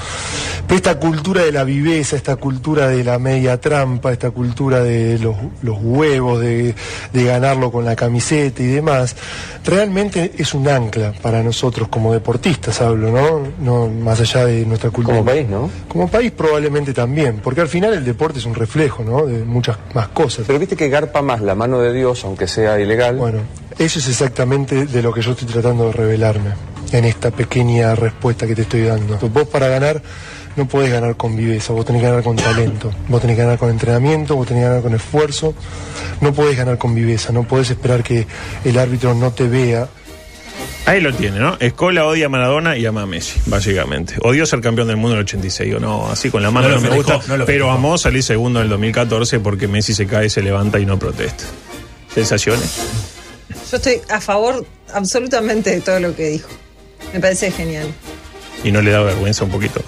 Pero 0.66 0.76
esta 0.76 1.00
cultura 1.00 1.42
de 1.42 1.50
la 1.50 1.64
viveza, 1.64 2.16
esta 2.16 2.36
cultura 2.36 2.88
de 2.88 3.02
la 3.02 3.18
media 3.18 3.60
trampa, 3.60 4.12
esta 4.12 4.30
cultura 4.30 4.80
de 4.80 5.18
los, 5.18 5.34
los 5.62 5.78
huevos, 5.80 6.40
de, 6.40 6.74
de 7.12 7.24
ganarlo 7.24 7.72
con 7.72 7.84
la 7.84 7.96
camiseta 7.96 8.62
y 8.62 8.66
demás, 8.66 9.16
realmente 9.64 10.32
es 10.38 10.54
un 10.54 10.68
ancla 10.68 11.12
para 11.20 11.42
nosotros 11.42 11.88
como 11.88 12.12
deportistas, 12.12 12.80
hablo, 12.80 13.10
¿no? 13.10 13.48
no 13.60 13.88
más 13.88 14.20
allá 14.20 14.46
de 14.46 14.64
nuestra 14.64 14.90
cultura. 14.90 15.18
Como 15.18 15.26
país, 15.26 15.48
¿no? 15.48 15.70
Como 15.88 16.08
país 16.08 16.30
probablemente 16.30 16.94
también, 16.94 17.40
porque 17.42 17.60
al 17.60 17.68
final 17.68 17.94
el 17.94 18.04
deporte 18.04 18.38
es 18.38 18.44
un 18.44 18.54
reflejo, 18.54 19.02
¿no? 19.02 19.26
De 19.26 19.44
muchas 19.44 19.76
más 19.94 20.08
cosas. 20.08 20.44
Pero 20.46 20.58
viste 20.58 20.76
que 20.76 20.88
garpa 20.88 21.22
más 21.22 21.40
la 21.40 21.54
mano 21.54 21.80
de 21.80 21.92
Dios, 21.92 22.24
aunque 22.24 22.46
sea 22.46 22.78
ilegal. 22.78 23.16
Bueno, 23.16 23.40
eso 23.80 23.98
es 23.98 24.08
exactamente 24.08 24.84
de 24.84 25.02
lo 25.02 25.12
que 25.12 25.22
yo 25.22 25.32
estoy 25.32 25.48
tratando 25.48 25.86
de 25.86 25.92
revelarme 25.92 26.50
en 26.92 27.04
esta 27.06 27.30
pequeña 27.30 27.94
respuesta 27.94 28.46
que 28.46 28.54
te 28.54 28.62
estoy 28.62 28.82
dando. 28.82 29.16
Vos 29.30 29.48
para 29.48 29.68
ganar 29.68 30.02
no 30.56 30.68
podés 30.68 30.92
ganar 30.92 31.16
con 31.16 31.34
viveza, 31.34 31.72
vos 31.72 31.86
tenés 31.86 32.02
que 32.02 32.08
ganar 32.08 32.22
con 32.22 32.36
talento, 32.36 32.92
vos 33.08 33.22
tenés 33.22 33.36
que 33.36 33.42
ganar 33.42 33.58
con 33.58 33.70
entrenamiento, 33.70 34.36
vos 34.36 34.46
tenés 34.46 34.62
que 34.64 34.68
ganar 34.68 34.82
con 34.82 34.94
esfuerzo, 34.94 35.54
no 36.20 36.34
podés 36.34 36.58
ganar 36.58 36.76
con 36.76 36.94
viveza, 36.94 37.32
no 37.32 37.44
podés 37.44 37.70
esperar 37.70 38.02
que 38.02 38.26
el 38.64 38.78
árbitro 38.78 39.14
no 39.14 39.32
te 39.32 39.48
vea. 39.48 39.88
Ahí 40.84 41.00
lo 41.00 41.14
tiene, 41.14 41.38
¿no? 41.38 41.56
Escola 41.60 42.04
odia 42.04 42.26
a 42.26 42.28
Maradona 42.28 42.76
y 42.76 42.84
ama 42.84 43.02
a 43.02 43.06
Messi, 43.06 43.40
básicamente. 43.46 44.16
Odió 44.22 44.44
ser 44.44 44.60
campeón 44.60 44.88
del 44.88 44.96
mundo 44.96 45.12
en 45.14 45.20
el 45.20 45.24
86, 45.24 45.74
o 45.76 45.80
no, 45.80 46.10
así 46.10 46.30
con 46.30 46.42
la 46.42 46.50
mano 46.50 46.68
No 46.68 46.74
me 46.74 46.88
festejó, 46.88 46.96
gusta, 46.96 47.14
no 47.14 47.44
pero 47.44 47.46
festejó. 47.46 47.70
amó 47.70 47.96
salir 47.96 48.22
segundo 48.22 48.58
en 48.58 48.64
el 48.64 48.70
2014 48.70 49.40
porque 49.40 49.68
Messi 49.68 49.94
se 49.94 50.06
cae, 50.06 50.28
se 50.28 50.42
levanta 50.42 50.78
y 50.78 50.84
no 50.84 50.98
protesta. 50.98 51.44
¿Sensaciones? 52.12 52.76
Yo 53.70 53.76
estoy 53.76 54.00
a 54.08 54.20
favor 54.20 54.64
absolutamente 54.92 55.70
de 55.70 55.80
todo 55.80 56.00
lo 56.00 56.14
que 56.16 56.28
dijo. 56.28 56.48
Me 57.12 57.20
parece 57.20 57.50
genial. 57.50 57.86
Y 58.64 58.72
no 58.72 58.80
le 58.82 58.90
da 58.90 59.00
vergüenza 59.02 59.44
un 59.44 59.50
poquito. 59.50 59.80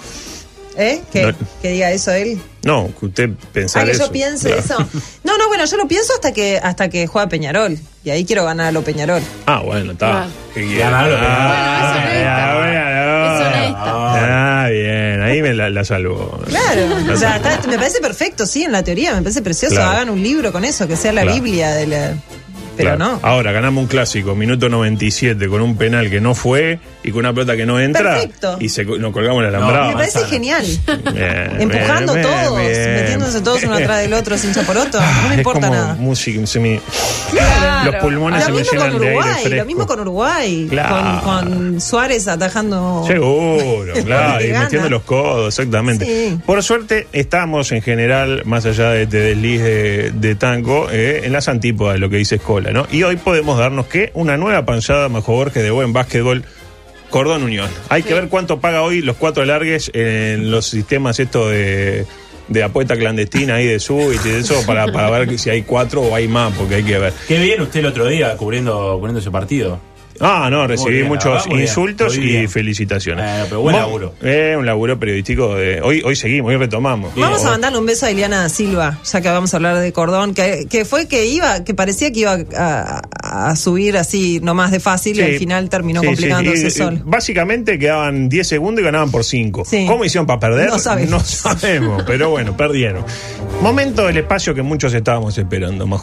¿Eh? 0.75 1.01
¿Que, 1.11 1.27
No. 1.27 1.33
que 1.61 1.69
diga 1.69 1.91
eso 1.91 2.11
él? 2.11 2.41
No, 2.63 2.89
que 2.99 3.05
usted 3.05 3.29
Ah, 3.31 3.45
pensara 3.53 3.85
que 3.85 3.91
eso. 3.91 4.05
yo 4.07 4.11
piense 4.11 4.47
Claro. 4.47 4.61
eso. 4.63 4.77
No, 5.23 5.37
no, 5.37 5.47
bueno, 5.47 5.65
yo 5.65 5.77
lo 5.77 5.87
pienso 5.87 6.13
hasta 6.13 6.31
que 6.33 6.57
hasta 6.57 6.89
que 6.89 7.05
juega 7.05 7.29
Peñarol. 7.29 7.77
Y 8.03 8.09
ahí 8.09 8.25
quiero 8.25 8.43
ganar 8.43 8.67
a 8.67 8.71
lo 8.71 8.83
Peñarol. 8.83 9.21
Ah, 9.45 9.59
bueno, 9.63 9.91
está. 9.91 10.27
Ganalo, 10.55 11.15
Ah, 11.19 11.91
Bueno, 11.93 12.09
es 12.09 12.23
ya, 12.23 12.55
bueno. 12.57 12.83
Es 13.35 13.47
honesta. 13.47 14.63
Ah, 14.65 14.69
bien, 14.69 15.21
ahí 15.21 15.41
me 15.43 15.53
la, 15.53 15.69
la 15.69 15.85
salvó. 15.85 16.39
Claro. 16.47 16.87
La 17.05 17.13
O 17.13 17.17
sea, 17.17 17.35
está- 17.35 17.61
me 17.67 17.77
parece 17.77 17.99
perfecto, 18.01 18.45
sí, 18.47 18.63
en 18.63 18.71
la 18.71 18.83
teoría, 18.83 19.13
me 19.13 19.21
parece 19.21 19.41
precioso. 19.43 19.75
Claro. 19.75 19.91
Hagan 19.91 20.09
un 20.09 20.23
libro 20.23 20.51
con 20.51 20.63
eso, 20.65 20.87
que 20.87 20.95
sea 20.95 21.13
la 21.13 21.21
Claro. 21.21 21.35
Biblia 21.41 21.71
de 21.71 21.87
la. 21.87 22.13
Pero 22.75 22.95
Claro. 22.95 23.13
no. 23.13 23.19
Ahora, 23.21 23.51
ganamos 23.51 23.81
un 23.83 23.87
clásico, 23.87 24.35
minuto 24.35 24.67
97, 24.69 25.47
con 25.47 25.61
un 25.61 25.77
penal 25.77 26.09
que 26.09 26.19
no 26.19 26.33
fue 26.35 26.79
y 27.03 27.11
con 27.11 27.19
una 27.19 27.33
pelota 27.33 27.55
que 27.55 27.65
no 27.65 27.79
entra. 27.79 28.13
Perfecto. 28.15 28.57
Y 28.59 28.69
se, 28.69 28.83
nos 28.85 29.11
colgamos 29.13 29.43
el 29.43 29.51
No, 29.51 29.57
alambrado. 29.57 29.87
Me 29.89 29.93
parece 29.95 30.25
genial. 30.25 30.65
Bien, 31.13 31.61
Empujando 31.61 32.13
bien, 32.13 32.25
todos, 32.25 32.59
bien. 32.59 32.93
metiéndose 32.95 33.41
todos 33.41 33.63
uno 33.63 33.75
atrás 33.75 34.01
del 34.01 34.13
otro 34.13 34.37
sin 34.37 34.53
chaporoto. 34.53 34.99
No 34.99 35.27
me 35.27 35.33
es 35.33 35.37
importa 35.39 35.67
como 35.67 35.73
nada. 35.81 35.95
música, 35.95 36.45
se 36.47 36.59
me- 36.59 36.79
Claro. 37.31 37.91
los 37.91 38.01
pulmones 38.01 38.39
Lo 38.41 38.45
se 38.45 38.51
me 38.51 38.63
llenan 38.63 38.91
con 38.91 39.01
de 39.01 39.07
aire 39.07 39.17
Uruguay, 39.19 39.41
fresco. 39.43 39.55
lo 39.57 39.65
mismo 39.65 39.87
con 39.87 39.99
Uruguay, 39.99 40.67
Claro. 40.69 41.21
con, 41.23 41.43
con 41.43 41.81
Suárez 41.81 42.27
atajando. 42.27 43.03
Seguro, 43.07 43.93
claro, 44.05 44.43
y 44.43 44.47
gana. 44.49 44.63
metiendo 44.65 44.89
los 44.89 45.03
codos, 45.03 45.47
exactamente. 45.59 46.05
Sí. 46.05 46.39
Por 46.45 46.61
suerte, 46.63 47.07
estamos 47.13 47.71
en 47.71 47.81
general, 47.81 48.41
más 48.45 48.65
allá 48.65 48.89
de 48.91 49.03
este 49.03 49.17
desliz 49.17 49.61
de, 49.61 50.11
de 50.11 50.35
tango, 50.35 50.87
eh, 50.91 51.21
en 51.25 51.31
las 51.33 51.47
antípodas 51.47 51.93
de 51.95 51.99
lo 51.99 52.09
que 52.09 52.17
dice 52.17 52.35
Escola, 52.35 52.62
¿no? 52.71 52.87
Y 52.91 53.03
hoy 53.03 53.17
podemos 53.17 53.57
darnos 53.57 53.87
que 53.87 54.11
una 54.13 54.37
nueva 54.37 54.65
panchada 54.65 55.09
Majo 55.09 55.33
Borges 55.33 55.63
de 55.63 55.71
buen 55.71 55.91
básquetbol. 55.93 56.45
Cordón 57.09 57.43
Unión. 57.43 57.69
Hay 57.89 58.01
que 58.01 58.15
ver 58.15 58.27
cuánto 58.27 58.59
paga 58.59 58.81
hoy 58.81 59.01
los 59.01 59.17
cuatro 59.17 59.45
largues 59.45 59.91
en 59.93 60.49
los 60.49 60.65
sistemas 60.65 61.19
estos 61.19 61.51
de, 61.51 62.07
de 62.47 62.63
apuesta 62.63 62.95
clandestina 62.97 63.55
ahí 63.55 63.67
de 63.67 63.79
Subit 63.79 64.25
y 64.25 64.29
de 64.29 64.39
eso 64.39 64.65
para, 64.65 64.91
para 64.91 65.09
ver 65.11 65.37
si 65.37 65.49
hay 65.49 65.61
cuatro 65.61 66.01
o 66.01 66.15
hay 66.15 66.27
más, 66.27 66.53
porque 66.53 66.75
hay 66.75 66.83
que 66.83 66.97
ver. 66.97 67.13
Qué 67.27 67.39
bien 67.39 67.61
usted 67.61 67.81
el 67.81 67.85
otro 67.87 68.07
día 68.07 68.35
cubriendo, 68.35 68.95
cubriendo 68.95 69.19
ese 69.19 69.29
partido. 69.29 69.79
Ah, 70.19 70.47
no, 70.51 70.67
recibí 70.67 70.95
bien, 70.95 71.07
muchos 71.07 71.25
verdad, 71.33 71.45
muy 71.47 71.57
bien, 71.57 71.67
insultos 71.67 72.17
y 72.17 72.19
bien. 72.21 72.49
felicitaciones. 72.49 73.25
Bueno, 73.25 73.45
pero 73.49 73.61
buen 73.61 73.75
Mo- 73.75 73.81
laburo. 73.81 74.13
Eh, 74.21 74.55
un 74.57 74.65
laburo 74.65 74.99
periodístico 74.99 75.55
de. 75.55 75.81
Hoy, 75.81 76.01
hoy 76.05 76.15
seguimos, 76.15 76.49
hoy 76.51 76.57
retomamos. 76.57 77.13
Vamos 77.15 77.43
a 77.45 77.49
mandarle 77.51 77.79
un 77.79 77.85
beso 77.85 78.05
a 78.05 78.11
Ileana 78.11 78.47
Silva, 78.49 78.99
ya 79.03 79.21
que 79.21 79.29
vamos 79.29 79.53
a 79.53 79.57
hablar 79.57 79.77
de 79.79 79.91
Cordón, 79.91 80.33
que, 80.33 80.67
que 80.69 80.85
fue 80.85 81.07
que 81.07 81.25
iba, 81.25 81.63
que 81.63 81.73
parecía 81.73 82.11
que 82.11 82.19
iba 82.21 82.37
a, 82.57 83.01
a 83.49 83.55
subir 83.55 83.97
así 83.97 84.39
nomás 84.41 84.71
de 84.71 84.79
fácil 84.79 85.13
y 85.13 85.23
Sí. 85.23 85.23
al 85.23 85.37
final 85.39 85.69
terminó 85.69 86.01
Sí, 86.01 86.07
sí. 86.07 86.13
complicándose 86.13 86.67
y 86.67 86.71
solo. 86.71 86.99
Básicamente 87.05 87.79
quedaban 87.79 88.29
10 88.29 88.47
segundos 88.47 88.81
y 88.81 88.85
ganaban 88.85 89.11
por 89.11 89.23
5. 89.23 89.63
Sí. 89.65 89.85
¿Cómo 89.87 90.05
hicieron 90.05 90.25
para 90.27 90.39
perder? 90.39 90.69
No 90.69 90.79
sabemos. 90.79 91.23
sabemos, 91.27 92.03
pero 92.05 92.29
bueno, 92.29 92.55
perdieron. 92.55 93.03
Momento 93.61 94.05
del 94.07 94.17
espacio 94.17 94.53
que 94.53 94.61
muchos 94.61 94.93
estábamos 94.93 95.37
esperando, 95.37 95.87
más 95.87 96.01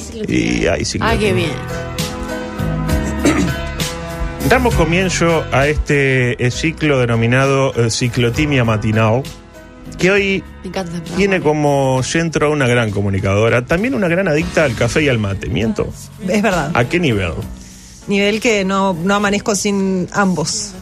sí 0.00 0.18
lo 0.18 0.32
Y 0.32 0.66
ahí 0.66 0.84
sí. 0.84 0.98
Ah, 1.00 1.14
lo 1.14 1.20
qué 1.20 1.32
bien. 1.32 1.50
Damos 4.52 4.74
comienzo 4.74 5.46
a 5.50 5.66
este 5.66 6.44
eh, 6.44 6.50
ciclo 6.50 6.98
denominado 6.98 7.72
eh, 7.74 7.90
ciclotimia 7.90 8.64
matinal, 8.64 9.22
que 9.98 10.10
hoy 10.10 10.44
tiene 11.16 11.40
como 11.40 12.02
centro 12.02 12.48
a 12.48 12.50
una 12.50 12.66
gran 12.66 12.90
comunicadora, 12.90 13.64
también 13.64 13.94
una 13.94 14.08
gran 14.08 14.28
adicta 14.28 14.64
al 14.64 14.74
café 14.74 15.04
y 15.04 15.08
al 15.08 15.18
mate. 15.18 15.48
¿Miento? 15.48 15.90
Es 16.28 16.42
verdad. 16.42 16.70
¿A 16.74 16.84
qué 16.84 17.00
nivel? 17.00 17.32
Nivel 18.08 18.40
que 18.42 18.62
no, 18.62 18.92
no 18.92 19.14
amanezco 19.14 19.54
sin 19.54 20.06
ambos. 20.12 20.74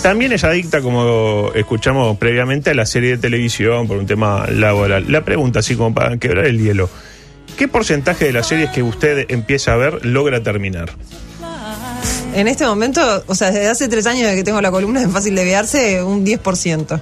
También 0.00 0.30
es 0.30 0.44
adicta, 0.44 0.80
como 0.80 1.50
escuchamos 1.56 2.16
previamente, 2.16 2.70
a 2.70 2.74
la 2.74 2.86
serie 2.86 3.10
de 3.10 3.18
televisión 3.18 3.88
por 3.88 3.96
un 3.96 4.06
tema 4.06 4.46
laboral. 4.46 5.10
La 5.10 5.24
pregunta, 5.24 5.58
así 5.58 5.74
como 5.74 5.96
para 5.96 6.16
quebrar 6.18 6.46
el 6.46 6.60
hielo, 6.60 6.88
¿qué 7.56 7.66
porcentaje 7.66 8.26
de 8.26 8.34
las 8.34 8.46
series 8.46 8.70
que 8.70 8.84
usted 8.84 9.26
empieza 9.30 9.72
a 9.72 9.76
ver 9.76 10.06
logra 10.06 10.44
terminar? 10.44 10.90
En 12.38 12.46
este 12.46 12.64
momento, 12.64 13.24
o 13.26 13.34
sea, 13.34 13.50
desde 13.50 13.68
hace 13.68 13.88
tres 13.88 14.06
años 14.06 14.30
que 14.32 14.44
tengo 14.44 14.60
la 14.60 14.70
columna 14.70 15.00
de 15.00 15.08
fácil 15.08 15.34
desviarse, 15.34 16.04
un 16.04 16.24
10%. 16.24 17.00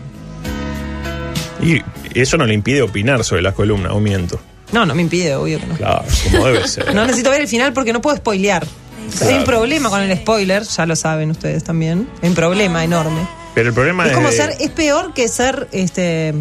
Y 1.62 1.82
eso 2.14 2.38
no 2.38 2.46
le 2.46 2.54
impide 2.54 2.80
opinar 2.80 3.22
sobre 3.22 3.42
las 3.42 3.52
columnas, 3.52 3.92
o 3.92 4.00
miento. 4.00 4.40
No, 4.72 4.86
no 4.86 4.94
me 4.94 5.02
impide, 5.02 5.34
obvio 5.36 5.60
que 5.60 5.66
no. 5.66 5.76
Claro, 5.76 6.04
como 6.30 6.46
debe 6.46 6.66
ser. 6.66 6.94
No 6.94 7.02
necesito 7.04 7.28
ver 7.28 7.42
el 7.42 7.48
final 7.48 7.74
porque 7.74 7.92
no 7.92 8.00
puedo 8.00 8.16
spoilear. 8.16 8.64
O 8.64 9.12
sea, 9.12 9.28
Hay 9.28 9.34
un 9.34 9.44
problema 9.44 9.90
con 9.90 10.00
el 10.00 10.16
spoiler, 10.16 10.62
ya 10.62 10.86
lo 10.86 10.96
saben 10.96 11.30
ustedes 11.30 11.64
también. 11.64 12.08
Hay 12.22 12.30
un 12.30 12.34
problema 12.34 12.82
enorme. 12.82 13.20
Pero 13.54 13.68
el 13.68 13.74
problema 13.74 14.06
Es 14.06 14.14
como 14.14 14.30
de- 14.30 14.36
ser, 14.36 14.54
es 14.58 14.70
peor 14.70 15.12
que 15.12 15.28
ser, 15.28 15.68
este, 15.72 16.32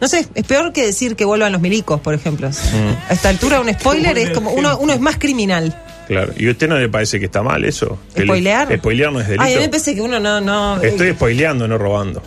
no 0.00 0.08
sé, 0.08 0.26
es 0.34 0.44
peor 0.46 0.72
que 0.72 0.84
decir 0.84 1.14
que 1.14 1.24
vuelvan 1.24 1.52
los 1.52 1.60
milicos, 1.60 2.00
por 2.00 2.14
ejemplo. 2.14 2.48
Mm. 2.50 3.08
A 3.08 3.12
esta 3.12 3.28
altura 3.28 3.60
un 3.60 3.72
spoiler 3.72 4.18
es 4.18 4.30
como, 4.30 4.50
uno, 4.50 4.76
uno 4.78 4.92
es 4.92 5.00
más 5.00 5.16
criminal. 5.16 5.80
Claro. 6.10 6.32
¿Y 6.36 6.48
a 6.48 6.50
usted 6.50 6.68
no 6.68 6.76
le 6.76 6.88
parece 6.88 7.18
que 7.20 7.26
está 7.26 7.42
mal 7.42 7.64
eso? 7.64 7.96
Que 8.14 8.22
le- 8.22 8.26
¿Spoilear? 8.26 8.76
spoilear 8.78 9.12
no 9.12 9.20
es 9.20 9.26
delito. 9.28 9.44
Ay, 9.44 9.54
a 9.54 9.56
mí 9.58 9.62
me 9.62 9.68
parece 9.68 9.94
que 9.94 10.00
uno 10.02 10.18
no, 10.18 10.40
no. 10.40 10.82
eh, 10.82 10.88
Estoy 10.88 11.12
spoileando, 11.12 11.68
no 11.68 11.78
robando. 11.78 12.20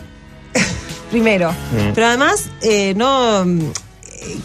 primero. 1.10 1.52
Mm. 1.52 1.92
Pero 1.94 2.06
además, 2.06 2.46
eh, 2.62 2.94
no. 2.96 3.44
mm, 3.44 3.60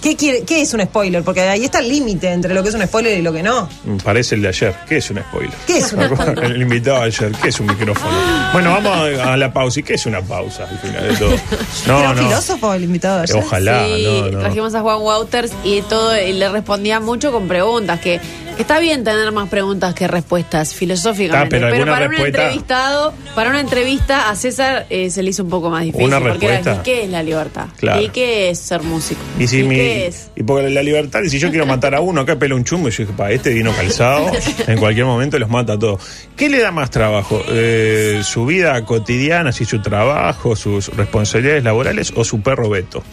¿qué, 0.02 0.16
quiere, 0.16 0.44
¿qué 0.44 0.62
es 0.62 0.74
un 0.74 0.82
spoiler? 0.82 1.24
Porque 1.24 1.42
ahí 1.42 1.64
está 1.66 1.80
el 1.80 1.88
límite 1.90 2.30
entre 2.32 2.54
lo 2.54 2.62
que 2.64 2.70
es 2.70 2.76
un 2.76 2.82
spoiler 2.86 3.18
y 3.18 3.22
lo 3.22 3.32
que 3.34 3.42
no. 3.42 3.68
Mm, 3.86 3.98
Parece 3.98 4.36
el 4.36 4.42
de 4.42 4.50
ayer. 4.50 4.76
¿Qué 4.88 4.98
es 4.98 5.10
un 5.10 5.20
spoiler? 5.20 5.54
¿Qué 5.66 5.78
es 5.78 5.94
un 5.94 6.04
spoiler? 6.16 6.44
El 6.44 6.62
invitado 6.62 6.98
de 7.00 7.04
ayer. 7.06 7.32
¿Qué 7.42 7.50
es 7.50 7.60
un 7.60 7.68
micrófono? 7.68 8.12
Bueno, 8.54 8.72
vamos 8.72 9.20
a 9.20 9.34
a 9.34 9.38
la 9.38 9.52
pausa. 9.54 9.80
¿Y 9.80 9.84
qué 9.84 9.94
es 9.94 10.06
una 10.06 10.22
pausa 10.22 10.68
al 10.70 10.78
final 10.80 11.08
de 11.08 11.16
todo? 11.16 11.36
No, 11.88 12.00
¿Era 12.00 12.14
no. 12.14 12.24
filósofo 12.24 12.74
el 12.74 12.84
invitado 12.84 13.18
de 13.18 13.24
ayer? 13.24 13.38
Ojalá, 13.38 13.86
Sí, 13.86 14.04
no, 14.04 14.32
no. 14.32 14.40
trajimos 14.40 14.76
a 14.76 14.82
Juan 14.82 15.02
Wouters 15.02 15.54
y 15.64 15.82
todo 15.84 16.20
y 16.22 16.34
le 16.34 16.50
respondía 16.50 17.00
mucho 17.00 17.32
con 17.32 17.48
preguntas 17.48 18.00
que 18.00 18.20
está 18.60 18.80
bien 18.80 19.04
tener 19.04 19.32
más 19.32 19.50
preguntas 19.50 19.94
que 19.96 20.08
respuestas 20.08 20.74
filosóficamente 20.76 21.46
Ah, 21.46 21.50
pero 21.50 21.68
alguna 21.68 21.92
para 21.94 22.08
respuesta- 22.08 22.40
un 22.40 22.44
entrevistado 22.46 23.14
para 23.34 23.50
una 23.50 23.60
entrevista 23.62 24.30
a 24.30 24.36
César 24.36 24.86
eh, 24.90 25.10
se 25.10 25.24
le 25.24 25.32
hizo 25.32 25.44
un 25.44 25.50
poco 25.50 25.70
más 25.70 25.84
difícil 25.84 26.06
Una 26.06 26.20
porque 26.20 26.46
era 26.46 26.56
respuesta. 26.58 26.82
¿y 26.82 26.84
qué 26.84 27.04
es 27.06 27.10
la 27.10 27.24
libertad? 27.24 27.66
Claro. 27.78 28.02
¿y 28.02 28.10
qué 28.10 28.50
es 28.52 28.60
ser 28.60 28.84
músico? 28.84 29.20
Y 29.40 29.48
si 29.48 29.64
mi, 29.64 29.76
qué 29.76 30.08
es? 30.08 30.30
y 30.36 30.44
porque 30.44 30.70
la 30.70 30.84
libertad, 30.84 31.22
y 31.24 31.30
si 31.30 31.40
yo 31.40 31.50
quiero 31.50 31.66
matar 31.66 31.96
a 31.96 32.02
uno, 32.02 32.22
acá 32.22 32.38
pela 32.38 32.54
un 32.56 32.64
chumbo, 32.64 32.90
y 32.90 32.92
yo 32.92 33.04
dije, 33.04 33.14
pa, 33.16 33.32
este 33.32 33.50
vino 33.54 33.72
calzado, 33.74 34.32
en 34.68 34.78
cualquier 34.78 35.06
momento 35.06 35.40
los 35.40 35.50
mata 35.50 35.74
a 35.74 35.80
todos. 35.80 36.02
¿Qué 36.36 36.50
le 36.50 36.60
da 36.60 36.72
más 36.72 36.90
trabajo? 36.92 37.42
Eh, 37.50 38.22
¿Su 38.24 38.46
vida 38.46 38.84
cotidiana, 38.86 39.52
si 39.52 39.66
su 39.66 39.82
trabajo, 39.82 40.56
sus 40.56 40.90
responsabilidades 40.96 41.64
laborales 41.64 42.12
o 42.16 42.24
su 42.24 42.42
perro 42.42 42.70
Beto? 42.70 43.04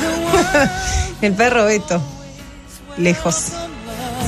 El 1.22 1.32
perro 1.34 1.64
Beto. 1.64 2.02
Lejos. 2.98 3.52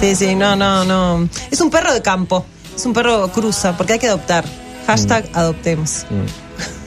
Sí, 0.03 0.17
sí, 0.17 0.35
no, 0.35 0.57
no, 0.57 0.85
no. 0.85 1.29
Es 1.51 1.61
un 1.61 1.71
perro 1.71 1.95
de 1.95 2.03
campo. 2.03 2.45
Es 2.75 2.85
un 2.85 2.93
perro 2.93 3.29
cruza, 3.31 3.77
porque 3.77 3.93
hay 3.93 3.99
que 4.01 4.09
adoptar. 4.09 4.45
Hashtag 4.89 5.29
adoptemos. 5.33 6.05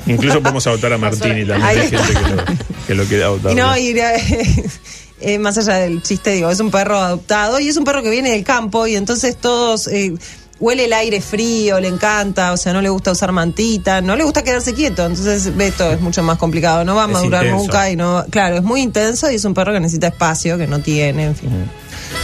Incluso 0.06 0.42
podemos 0.42 0.68
adoptar 0.68 0.92
a 0.92 0.98
Martini 0.98 1.46
también, 1.46 1.64
hay 1.64 1.78
gente 1.90 2.14
que 2.14 2.36
lo, 2.36 2.44
que 2.88 2.96
lo 2.96 3.04
quiere 3.06 3.24
adoptar. 3.24 3.52
Y 3.54 3.56
no, 3.56 3.78
y, 3.78 3.96
eh, 5.22 5.40
más 5.40 5.58
allá 5.58 5.76
del 5.76 6.04
chiste, 6.04 6.32
digo, 6.32 6.50
es 6.50 6.60
un 6.60 6.70
perro 6.72 6.98
adoptado 7.00 7.60
y 7.62 7.70
es 7.70 7.78
un 7.78 7.86
perro 7.86 8.04
que 8.04 8.10
viene 8.10 8.32
del 8.32 8.44
campo 8.44 8.86
y 8.86 8.96
entonces 8.98 9.38
todos... 9.38 9.88
eh, 9.88 10.14
Huele 10.58 10.86
el 10.86 10.94
aire 10.94 11.20
frío, 11.20 11.82
le 11.82 11.90
encanta, 11.90 12.54
o 12.54 12.58
sea, 12.58 12.72
no 12.72 12.82
le 12.82 12.88
gusta 12.88 13.12
usar 13.12 13.34
mantita, 13.34 14.00
no 14.00 14.16
le 14.16 14.24
gusta 14.24 14.42
quedarse 14.42 14.74
quieto, 14.74 15.06
entonces 15.06 15.54
Beto 15.58 15.92
es 15.92 16.00
mucho 16.00 16.24
más 16.24 16.38
complicado, 16.38 16.86
no 16.86 16.96
va 16.96 17.04
a 17.04 17.08
Es 17.08 17.12
madurar 17.12 17.44
intenso. 17.44 17.66
nunca 17.66 17.90
y 17.92 17.98
no, 17.98 18.24
claro, 18.30 18.56
es 18.56 18.64
muy 18.64 18.80
intenso 18.80 19.30
y 19.30 19.36
es 19.36 19.44
un 19.44 19.54
perro 19.54 19.74
que 19.74 19.82
necesita 19.82 20.08
espacio, 20.08 20.58
que 20.58 20.66
no 20.66 20.80
tiene, 20.80 21.26
en 21.26 21.36
fin. 21.36 21.50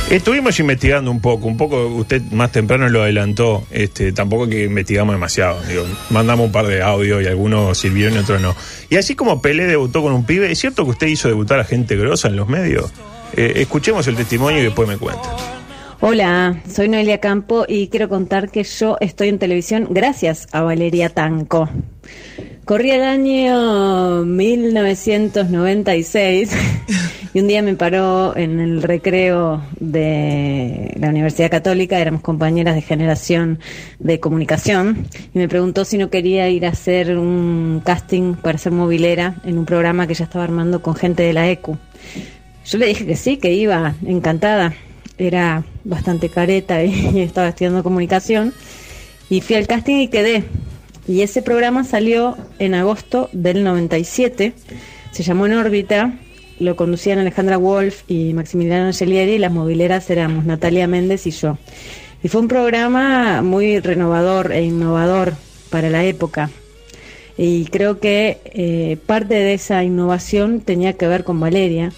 Estuvimos 0.09 0.59
investigando 0.59 1.09
un 1.09 1.21
poco, 1.21 1.47
un 1.47 1.55
poco, 1.55 1.87
usted 1.87 2.21
más 2.31 2.51
temprano 2.51 2.89
lo 2.89 3.03
adelantó, 3.03 3.63
este, 3.71 4.11
tampoco 4.11 4.47
que 4.47 4.65
investigamos 4.65 5.15
demasiado, 5.15 5.61
digo, 5.69 5.85
mandamos 6.09 6.47
un 6.47 6.51
par 6.51 6.67
de 6.67 6.81
audios 6.81 7.23
y 7.23 7.27
algunos 7.27 7.77
sirvieron 7.77 8.15
y 8.15 8.17
otros 8.17 8.41
no. 8.41 8.53
Y 8.89 8.97
así 8.97 9.15
como 9.15 9.41
Pelé 9.41 9.67
debutó 9.67 10.01
con 10.01 10.11
un 10.11 10.25
pibe, 10.25 10.51
¿es 10.51 10.59
cierto 10.59 10.83
que 10.83 10.91
usted 10.91 11.07
hizo 11.07 11.29
debutar 11.29 11.61
a 11.61 11.63
gente 11.63 11.95
grosa 11.95 12.27
en 12.27 12.35
los 12.35 12.49
medios? 12.49 12.91
Eh, 13.37 13.53
escuchemos 13.55 14.05
el 14.07 14.17
testimonio 14.17 14.59
y 14.59 14.63
después 14.63 14.87
me 14.87 14.97
cuenta. 14.97 15.29
Hola, 16.01 16.61
soy 16.67 16.89
Noelia 16.89 17.19
Campo 17.19 17.65
y 17.67 17.87
quiero 17.87 18.09
contar 18.09 18.49
que 18.49 18.63
yo 18.63 18.97
estoy 18.99 19.29
en 19.29 19.39
televisión 19.39 19.87
gracias 19.91 20.47
a 20.51 20.61
Valeria 20.61 21.09
Tanco. 21.09 21.69
Corría 22.65 22.95
el 22.95 23.03
año 23.03 24.25
1996 24.25 26.51
y 27.33 27.39
un 27.39 27.47
día 27.47 27.61
me 27.61 27.75
paró 27.75 28.35
en 28.35 28.59
el 28.59 28.81
recreo 28.81 29.61
de 29.79 30.93
la 30.99 31.09
Universidad 31.09 31.49
Católica, 31.49 31.99
éramos 31.99 32.21
compañeras 32.21 32.75
de 32.75 32.81
generación 32.81 33.59
de 33.99 34.19
comunicación, 34.19 35.07
y 35.33 35.39
me 35.39 35.47
preguntó 35.47 35.85
si 35.85 35.97
no 35.97 36.09
quería 36.09 36.49
ir 36.49 36.65
a 36.65 36.69
hacer 36.69 37.17
un 37.17 37.81
casting 37.85 38.35
para 38.35 38.57
ser 38.57 38.73
movilera 38.73 39.35
en 39.45 39.57
un 39.57 39.65
programa 39.65 40.07
que 40.07 40.13
ella 40.13 40.25
estaba 40.25 40.43
armando 40.43 40.81
con 40.81 40.95
gente 40.95 41.23
de 41.23 41.33
la 41.33 41.49
ECU. 41.49 41.77
Yo 42.65 42.77
le 42.77 42.87
dije 42.87 43.05
que 43.05 43.15
sí, 43.15 43.37
que 43.37 43.53
iba, 43.53 43.95
encantada. 44.05 44.73
Era 45.17 45.63
bastante 45.83 46.29
careta 46.29 46.83
y, 46.83 47.19
estaba 47.19 47.49
estudiando 47.49 47.83
comunicación. 47.83 48.53
Y 49.29 49.41
fui 49.41 49.55
al 49.55 49.67
casting 49.67 49.97
y 49.97 50.07
quedé. 50.07 50.43
Y 51.07 51.21
ese 51.21 51.41
programa 51.41 51.83
salió 51.83 52.37
en 52.59 52.75
agosto 52.75 53.29
del 53.31 53.63
97. 53.63 54.53
Se 55.11 55.23
llamó 55.23 55.45
En 55.45 55.53
órbita. 55.53 56.13
Lo 56.61 56.75
conducían 56.75 57.17
Alejandra 57.17 57.57
Wolf 57.57 58.03
y 58.07 58.33
Maximiliano 58.33 58.85
Angelieri. 58.85 59.33
Y 59.33 59.37
las 59.39 59.51
mobileras 59.51 60.07
éramos 60.11 60.45
Natalia 60.45 60.85
Méndez 60.85 61.25
y 61.25 61.31
yo. 61.31 61.57
Y 62.21 62.27
fue 62.27 62.39
un 62.39 62.47
programa 62.47 63.41
muy 63.41 63.79
renovador 63.79 64.51
e 64.51 64.63
innovador 64.63 65.33
para 65.71 65.89
la 65.89 66.03
época. 66.03 66.51
Y 67.35 67.65
creo 67.65 67.99
que 67.99 68.41
eh, 68.45 68.97
parte 69.07 69.33
de 69.33 69.55
esa 69.55 69.83
innovación 69.83 70.61
tenía 70.61 70.93
que 70.93 71.07
ver 71.07 71.23
con 71.23 71.39
Valeria, 71.39 71.91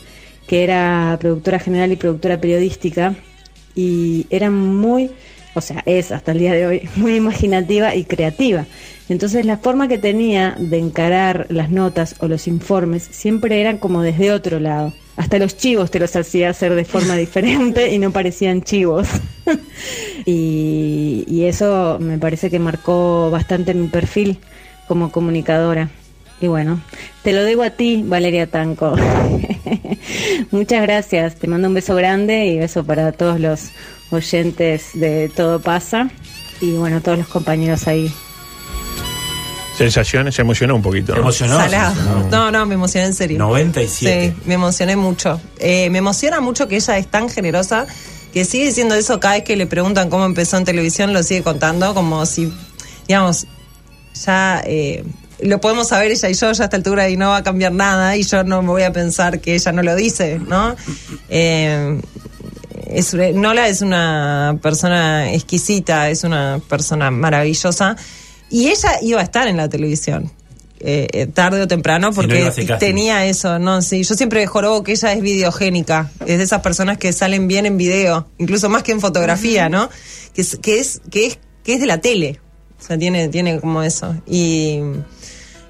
que 0.47 0.63
era 0.63 1.17
productora 1.19 1.59
general 1.59 1.91
y 1.91 1.97
productora 1.97 2.39
periodística, 2.39 3.15
y 3.75 4.27
era 4.29 4.49
muy, 4.49 5.11
o 5.55 5.59
sea, 5.59 5.83
es 5.85 6.13
hasta 6.13 6.31
el 6.31 6.39
día 6.39 6.53
de 6.53 6.67
hoy, 6.67 6.89
muy 6.95 7.17
imaginativa 7.17 7.95
y 7.95 8.05
creativa. 8.05 8.65
Entonces 9.09 9.45
la 9.45 9.57
forma 9.57 9.87
que 9.87 9.97
tenía 9.97 10.55
de 10.57 10.77
encarar 10.77 11.47
las 11.49 11.69
notas 11.69 12.15
o 12.19 12.27
los 12.27 12.47
informes 12.47 13.03
siempre 13.03 13.59
eran 13.59 13.77
como 13.77 14.01
desde 14.01 14.31
otro 14.31 14.59
lado. 14.59 14.93
Hasta 15.15 15.37
los 15.37 15.57
chivos 15.57 15.91
te 15.91 15.99
los 15.99 16.15
hacía 16.15 16.49
hacer 16.49 16.73
de 16.73 16.85
forma 16.85 17.15
diferente 17.17 17.93
y 17.93 17.99
no 17.99 18.11
parecían 18.11 18.63
chivos. 18.63 19.07
y, 20.25 21.25
y 21.27 21.43
eso 21.43 21.97
me 21.99 22.17
parece 22.17 22.49
que 22.49 22.59
marcó 22.59 23.29
bastante 23.29 23.73
mi 23.73 23.87
perfil 23.87 24.39
como 24.87 25.11
comunicadora. 25.11 25.89
Y 26.41 26.47
bueno, 26.47 26.81
te 27.23 27.31
lo 27.31 27.43
debo 27.43 27.63
a 27.63 27.69
ti, 27.69 28.03
Valeria 28.05 28.47
Tanco. 28.47 28.95
Muchas 30.51 30.81
gracias, 30.81 31.35
te 31.35 31.47
mando 31.47 31.67
un 31.67 31.73
beso 31.73 31.95
grande 31.95 32.47
y 32.47 32.59
beso 32.59 32.83
para 32.83 33.11
todos 33.11 33.39
los 33.39 33.69
oyentes 34.11 34.89
de 34.93 35.29
Todo 35.29 35.61
Pasa 35.61 36.09
y 36.59 36.73
bueno, 36.73 37.01
todos 37.01 37.17
los 37.17 37.27
compañeros 37.27 37.87
ahí. 37.87 38.11
Sensaciones, 39.77 40.35
se 40.35 40.41
emocionó 40.43 40.75
un 40.75 40.81
poquito. 40.81 41.15
¿no? 41.15 41.31
Salado. 41.31 41.95
No, 42.29 42.51
no, 42.51 42.65
me 42.65 42.75
emocioné 42.75 43.07
en 43.07 43.13
serio. 43.13 43.39
97. 43.39 44.33
Sí, 44.35 44.41
me 44.45 44.53
emocioné 44.53 44.95
mucho. 44.95 45.41
Eh, 45.59 45.89
me 45.89 45.97
emociona 45.97 46.41
mucho 46.41 46.67
que 46.67 46.75
ella 46.75 46.97
es 46.97 47.07
tan 47.07 47.29
generosa 47.29 47.87
que 48.33 48.45
sigue 48.45 48.65
diciendo 48.65 48.95
eso 48.95 49.19
cada 49.19 49.35
vez 49.35 49.43
que 49.43 49.55
le 49.55 49.67
preguntan 49.67 50.09
cómo 50.09 50.25
empezó 50.25 50.57
en 50.57 50.65
televisión, 50.65 51.13
lo 51.13 51.21
sigue 51.23 51.43
contando 51.43 51.93
como 51.93 52.25
si, 52.25 52.51
digamos, 53.07 53.45
ya 54.25 54.63
eh, 54.65 55.03
lo 55.41 55.59
podemos 55.61 55.87
saber 55.87 56.11
ella 56.11 56.29
y 56.29 56.33
yo 56.33 56.51
ya 56.51 56.63
a 56.63 56.65
esta 56.65 56.77
altura 56.77 57.09
y 57.09 57.17
no 57.17 57.29
va 57.29 57.37
a 57.37 57.43
cambiar 57.43 57.71
nada 57.73 58.15
y 58.15 58.23
yo 58.23 58.43
no 58.43 58.61
me 58.61 58.69
voy 58.69 58.83
a 58.83 58.93
pensar 58.93 59.39
que 59.39 59.55
ella 59.55 59.71
no 59.71 59.83
lo 59.83 59.95
dice, 59.95 60.39
¿no? 60.39 60.75
Eh, 61.29 61.99
es, 62.87 63.13
Nola 63.13 63.67
es 63.67 63.81
una 63.81 64.57
persona 64.61 65.31
exquisita, 65.31 66.09
es 66.09 66.23
una 66.23 66.59
persona 66.67 67.11
maravillosa 67.11 67.95
y 68.53 68.69
ella 68.69 68.99
iba 69.01 69.19
a 69.19 69.23
estar 69.23 69.47
en 69.47 69.57
la 69.57 69.67
televisión. 69.67 70.31
eh, 70.79 71.07
eh, 71.13 71.27
tarde 71.27 71.61
o 71.61 71.67
temprano 71.67 72.09
no 72.09 72.13
porque 72.13 72.51
tenía 72.77 73.25
eso, 73.25 73.57
no, 73.57 73.81
sí, 73.81 74.03
yo 74.03 74.15
siempre 74.15 74.45
jorobo 74.45 74.83
que 74.83 74.91
ella 74.91 75.13
es 75.13 75.21
videogénica, 75.21 76.11
es 76.25 76.37
de 76.37 76.43
esas 76.43 76.61
personas 76.61 76.97
que 76.97 77.13
salen 77.13 77.47
bien 77.47 77.65
en 77.65 77.77
video, 77.77 78.27
incluso 78.37 78.67
más 78.69 78.83
que 78.83 78.91
en 78.91 78.99
fotografía, 78.99 79.69
¿no? 79.69 79.89
Que 80.33 80.41
es, 80.41 80.57
que 80.61 80.79
es, 80.79 81.01
que 81.09 81.27
es, 81.27 81.39
que 81.63 81.75
es 81.75 81.79
de 81.79 81.85
la 81.85 82.01
tele, 82.01 82.41
o 82.79 82.85
sea, 82.85 82.97
tiene, 82.97 83.29
tiene 83.29 83.61
como 83.61 83.81
eso. 83.81 84.13
Y 84.27 84.81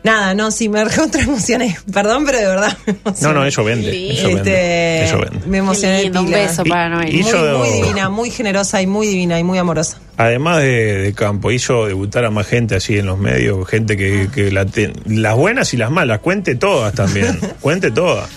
nada, 0.03 0.33
no, 0.33 0.51
sí, 0.51 0.69
me 0.69 0.83
recontra 0.85 1.21
emocioné, 1.21 1.77
perdón, 1.91 2.25
pero 2.25 2.37
de 2.39 2.45
verdad 2.47 2.77
me 2.85 2.93
emocioné. 2.93 3.33
No, 3.33 3.39
no, 3.39 3.45
eso 3.45 3.63
vende. 3.63 4.11
Eso 4.11 4.27
Este, 4.27 4.35
vende. 4.35 5.03
Eso 5.05 5.17
vende. 5.19 5.47
Me 5.47 5.57
emocioné. 5.59 6.03
Lindo, 6.03 6.21
un 6.21 6.31
beso 6.31 6.63
para 6.65 6.89
Noel. 6.89 7.13
Muy, 7.13 7.23
yo- 7.31 7.57
muy 7.59 7.69
divina, 7.69 8.09
muy 8.09 8.29
generosa 8.31 8.81
y 8.81 8.87
muy 8.87 9.07
divina 9.07 9.39
y 9.39 9.43
muy 9.43 9.57
amorosa. 9.57 9.99
Además 10.17 10.59
de, 10.61 10.97
de 11.01 11.13
campo, 11.13 11.51
hizo 11.51 11.87
debutar 11.87 12.25
a 12.25 12.29
más 12.29 12.45
gente 12.47 12.75
así 12.75 12.97
en 12.97 13.05
los 13.07 13.17
medios, 13.17 13.67
gente 13.67 13.97
que, 13.97 14.27
que 14.33 14.51
la 14.51 14.65
las 15.05 15.35
buenas 15.35 15.73
y 15.73 15.77
las 15.77 15.89
malas, 15.91 16.19
cuente 16.19 16.55
todas 16.55 16.93
también, 16.93 17.39
cuente 17.61 17.89
todas. 17.91 18.29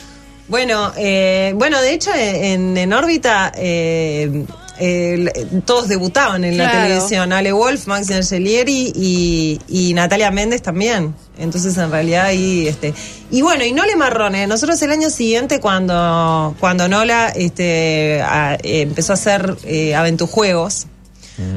Bueno, 0.49 0.93
eh, 0.97 1.53
bueno, 1.57 1.81
de 1.83 1.93
hecho 1.93 2.11
en, 2.15 2.77
en 2.77 2.93
órbita 2.93 3.51
eh, 3.57 4.45
eh, 4.79 5.47
todos 5.65 5.89
debutaban 5.89 6.45
en 6.45 6.57
la 6.59 6.65
televisión. 6.87 7.33
Ale 7.33 7.53
Wolf, 7.53 7.87
Maxi 7.87 8.13
Angelieri 8.15 8.93
y, 8.95 9.61
y 9.69 9.95
Natalia 9.95 10.31
Méndez 10.31 10.63
también. 10.63 11.15
Entonces 11.39 11.77
en 11.77 11.91
realidad 11.91 12.27
ahí 12.27 12.67
este 12.69 12.95
y 13.31 13.43
bueno 13.43 13.65
y 13.65 13.73
Nole 13.73 13.97
Marrone. 13.97 14.47
Nosotros 14.47 14.81
el 14.83 14.91
año 14.93 15.11
siguiente 15.11 15.61
cuando 15.61 16.55
cuando 16.61 16.89
Nola 16.89 17.29
este 17.35 18.23
a- 18.23 18.55
eh, 18.63 18.83
empezó 18.83 19.13
a 19.13 19.15
hacer 19.15 19.57
eh, 19.65 19.95
Aventujuegos. 19.95 20.87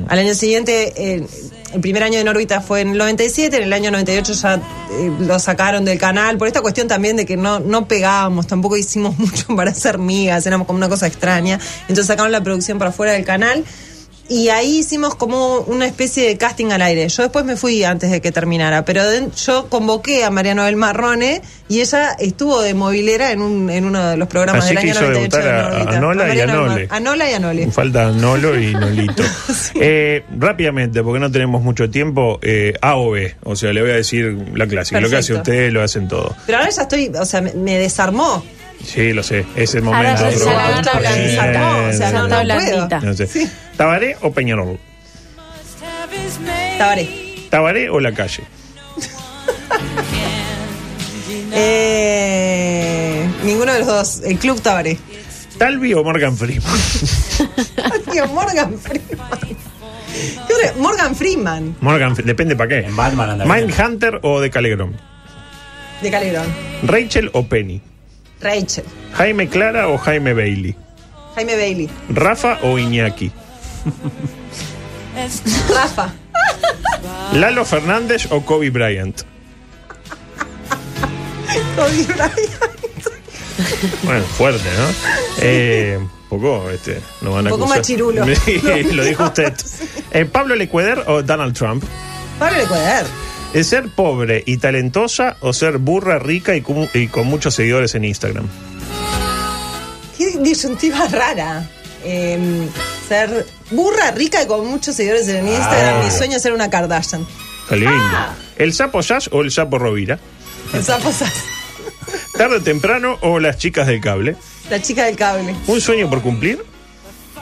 Al 0.09 0.19
año 0.19 0.33
siguiente, 0.35 0.91
eh, 0.97 1.25
el 1.73 1.81
primer 1.81 2.03
año 2.03 2.19
en 2.19 2.27
órbita 2.27 2.61
fue 2.61 2.81
en 2.81 2.89
el 2.89 2.97
97, 2.97 3.57
en 3.57 3.63
el 3.63 3.73
año 3.73 3.91
98 3.91 4.33
ya 4.33 4.55
eh, 4.55 5.11
lo 5.19 5.39
sacaron 5.39 5.85
del 5.85 5.97
canal, 5.97 6.37
por 6.37 6.47
esta 6.47 6.61
cuestión 6.61 6.87
también 6.87 7.15
de 7.15 7.25
que 7.25 7.37
no, 7.37 7.59
no 7.59 7.87
pegábamos, 7.87 8.47
tampoco 8.47 8.77
hicimos 8.77 9.17
mucho 9.19 9.55
para 9.55 9.73
ser 9.73 9.97
migas, 9.97 10.45
éramos 10.45 10.67
como 10.67 10.77
una 10.77 10.89
cosa 10.89 11.07
extraña. 11.07 11.59
Entonces 11.81 12.07
sacaron 12.07 12.31
la 12.31 12.41
producción 12.41 12.79
para 12.79 12.91
fuera 12.91 13.13
del 13.13 13.25
canal. 13.25 13.63
Y 14.29 14.49
ahí 14.49 14.77
hicimos 14.79 15.15
como 15.15 15.57
una 15.61 15.87
especie 15.87 16.27
de 16.27 16.37
casting 16.37 16.67
al 16.71 16.83
aire. 16.83 17.09
Yo 17.09 17.23
después 17.23 17.45
me 17.45 17.55
fui 17.57 17.83
antes 17.83 18.11
de 18.11 18.21
que 18.21 18.31
terminara, 18.31 18.85
pero 18.85 19.01
yo 19.35 19.67
convoqué 19.69 20.23
a 20.23 20.29
Mariano 20.29 20.65
del 20.65 20.75
Marrone 20.75 21.41
y 21.67 21.81
ella 21.81 22.11
estuvo 22.19 22.61
de 22.61 22.75
movilera 22.75 23.31
en, 23.31 23.41
un, 23.41 23.69
en 23.71 23.85
uno 23.85 24.07
de 24.11 24.17
los 24.17 24.27
programas 24.27 24.65
Así 24.65 24.75
del 24.75 24.83
que 24.83 24.91
año 24.91 24.99
hizo 24.99 25.11
98 25.11 25.37
debutar 25.37 25.43
de 25.83 25.91
a- 25.91 25.97
a. 25.97 25.99
Nola 25.99 26.35
y 26.35 26.39
a 26.41 26.45
Nole. 26.45 26.87
A 26.91 26.99
Nola 26.99 27.29
y 27.29 27.33
a 27.33 27.39
Nole. 27.39 27.71
Falta 27.71 28.11
Nolo 28.11 28.59
y 28.59 28.73
Nolito. 28.73 29.23
Eh, 29.81 30.23
rápidamente, 30.37 31.01
porque 31.03 31.19
no 31.19 31.31
tenemos 31.31 31.61
mucho 31.63 31.89
tiempo, 31.89 32.37
eh, 32.41 32.73
A 32.81 32.97
o 32.97 33.11
B. 33.11 33.35
O 33.43 33.55
sea, 33.55 33.71
le 33.73 33.81
voy 33.81 33.91
a 33.91 33.95
decir 33.95 34.37
la 34.55 34.67
clásica. 34.67 34.99
Lo 34.99 35.09
que 35.09 35.17
hace 35.17 35.33
usted 35.33 35.71
lo 35.71 35.81
hacen 35.81 36.07
todo. 36.07 36.35
Pero 36.45 36.59
ahora 36.59 36.69
ya 36.69 36.81
estoy, 36.83 37.11
o 37.19 37.25
sea, 37.25 37.41
me, 37.41 37.53
me 37.53 37.77
desarmó. 37.77 38.43
Sí, 38.83 39.13
lo 39.13 39.21
sé. 39.23 39.45
Es 39.55 39.75
el 39.75 39.85
Ahora 39.85 40.15
momento. 40.15 40.29
ya 40.31 40.37
probar. 40.37 40.55
la 40.55 40.79
Eh, 40.79 40.99
blandita, 40.99 41.75
o 41.89 41.93
sea, 41.93 42.11
no, 42.11 42.21
no 42.27 42.29
puedo. 42.29 42.43
blandita. 42.43 42.99
no 43.01 43.13
sé. 43.13 43.49
¿Tabaré 43.77 44.17
o 44.21 44.31
Peñarol? 44.31 44.79
Tabaré. 46.77 47.09
¿Tabaré 47.49 47.89
o 47.89 47.99
la 47.99 48.11
calle? 48.13 48.43
Eh, 51.51 53.27
ninguno 53.43 53.73
de 53.73 53.79
los 53.79 53.87
dos. 53.87 54.21
El 54.23 54.37
Club 54.37 54.61
Tabaré. 54.61 54.97
¿Talvi 55.57 55.93
o 55.93 56.03
Morgan 56.03 56.37
Freeman? 56.37 56.63
Tío, 58.11 58.27
Morgan 58.27 58.77
Freeman. 58.79 59.57
Morgan 60.77 61.15
Freeman, 61.15 61.75
Morgan, 61.81 62.13
depende 62.25 62.55
para 62.55 62.67
qué. 62.69 62.79
En 62.87 62.95
Batman 62.95 63.29
anda. 63.31 63.45
Mindhunter 63.45 64.19
o 64.23 64.39
de 64.41 64.49
Calegrón. 64.49 64.95
de 66.01 66.11
Calderón. 66.11 66.45
Rachel 66.83 67.29
o 67.33 67.45
Penny. 67.45 67.81
Rachel. 68.41 68.85
Jaime 69.13 69.47
Clara 69.49 69.87
o 69.89 69.97
Jaime 69.97 70.33
Bailey. 70.33 70.75
Jaime 71.35 71.55
Bailey. 71.55 71.89
Rafa 72.09 72.59
o 72.63 72.77
Iñaki. 72.77 73.31
Rafa. 75.73 76.13
Lalo 77.33 77.65
Fernández 77.65 78.27
o 78.31 78.41
Kobe 78.45 78.69
Bryant. 78.69 79.21
Kobe 81.75 82.03
Bryant. 82.03 82.69
Bueno, 84.03 84.23
fuerte, 84.25 84.69
¿no? 84.77 84.85
Eh, 85.41 85.99
poco, 86.29 86.69
este, 86.69 87.01
no 87.21 87.31
van 87.33 87.47
a 87.47 87.49
poco 87.49 87.63
acusar. 87.63 87.79
machirulo. 87.79 88.25
Lo 88.93 89.03
dijo 89.03 89.23
usted. 89.25 89.53
Eh, 90.11 90.25
¿Pablo 90.25 90.55
Lecueder 90.55 91.03
o 91.07 91.21
Donald 91.23 91.53
Trump? 91.55 91.83
Pablo 92.39 92.57
Lecuader. 92.57 93.05
¿Es 93.53 93.67
ser 93.67 93.89
pobre 93.89 94.43
y 94.45 94.57
talentosa 94.57 95.35
o 95.39 95.53
ser 95.53 95.79
burra, 95.79 96.19
rica 96.19 96.55
y 96.55 96.61
con, 96.61 96.87
y 96.93 97.07
con 97.07 97.25
muchos 97.25 97.55
seguidores 97.55 97.95
en 97.95 98.05
Instagram? 98.05 98.47
Qué 100.17 100.37
disyuntiva 100.37 101.07
rara. 101.07 101.67
Eh, 102.03 102.67
ser 103.07 103.47
burra, 103.71 104.11
rica 104.11 104.43
y 104.43 104.47
con 104.47 104.67
muchos 104.67 104.95
seguidores 104.95 105.27
en 105.29 105.47
Instagram. 105.47 105.95
Ah. 105.95 106.03
Mi 106.03 106.11
sueño 106.11 106.37
es 106.37 106.43
ser 106.43 106.53
una 106.53 106.69
Kardashian. 106.69 107.25
Qué 107.67 107.77
lindo. 107.77 107.95
¿El 108.55 108.73
sapo 108.73 109.01
Jazz 109.01 109.29
o 109.31 109.41
el 109.41 109.51
sapo 109.51 109.79
Rovira? 109.79 110.19
El 110.73 110.83
sapo 110.83 111.11
Sass. 111.11 111.33
¿Tarde 112.37 112.57
o 112.57 112.61
temprano 112.61 113.17
o 113.21 113.39
las 113.39 113.57
chicas 113.57 113.87
del 113.87 113.99
cable? 113.99 114.35
La 114.69 114.79
chica 114.81 115.05
del 115.05 115.15
cable. 115.15 115.55
¿Un 115.67 115.81
sueño 115.81 116.07
por 116.09 116.21
cumplir? 116.21 116.63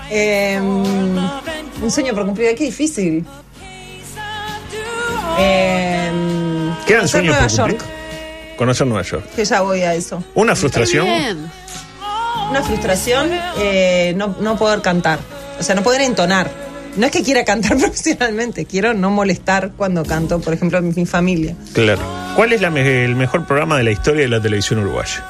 Eh, 0.09 0.57
un 0.61 1.91
sueño 1.91 2.13
por 2.13 2.25
cumplir. 2.25 2.55
Qué 2.55 2.63
difícil. 2.63 3.25
Eh, 5.37 6.11
¿Quedan 6.85 6.99
conocer 7.01 7.07
sueños 7.09 7.35
Nueva 7.35 7.47
por? 7.47 7.57
York. 7.71 7.81
Conocer 8.57 8.87
Nueva 8.87 9.03
York. 9.03 9.25
Que 9.35 9.45
ya 9.45 9.61
voy 9.61 9.81
a 9.81 9.93
eso. 9.93 10.23
¿Una 10.35 10.55
frustración? 10.55 11.07
Una 12.49 12.63
frustración, 12.63 13.29
eh, 13.59 14.13
no, 14.15 14.35
no 14.39 14.57
poder 14.57 14.81
cantar. 14.81 15.19
O 15.59 15.63
sea, 15.63 15.75
no 15.75 15.83
poder 15.83 16.01
entonar. 16.01 16.49
No 16.95 17.05
es 17.05 17.11
que 17.11 17.21
quiera 17.23 17.43
cantar 17.45 17.77
profesionalmente, 17.77 18.65
quiero 18.65 18.93
no 18.93 19.11
molestar 19.11 19.71
cuando 19.77 20.03
canto, 20.05 20.39
por 20.39 20.53
ejemplo, 20.53 20.79
en 20.79 20.93
mi 20.95 21.05
familia. 21.05 21.55
Claro. 21.73 22.01
¿Cuál 22.35 22.53
es 22.53 22.61
la 22.61 22.69
me- 22.71 23.05
el 23.05 23.15
mejor 23.15 23.45
programa 23.45 23.77
de 23.77 23.83
la 23.83 23.91
historia 23.91 24.21
de 24.23 24.29
la 24.29 24.41
televisión 24.41 24.79
uruguaya? 24.79 25.23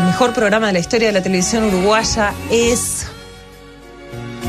El 0.00 0.06
mejor 0.06 0.34
programa 0.34 0.66
de 0.66 0.72
la 0.74 0.78
historia 0.80 1.06
de 1.08 1.12
la 1.14 1.22
televisión 1.22 1.64
uruguaya 1.64 2.34
es 2.50 3.06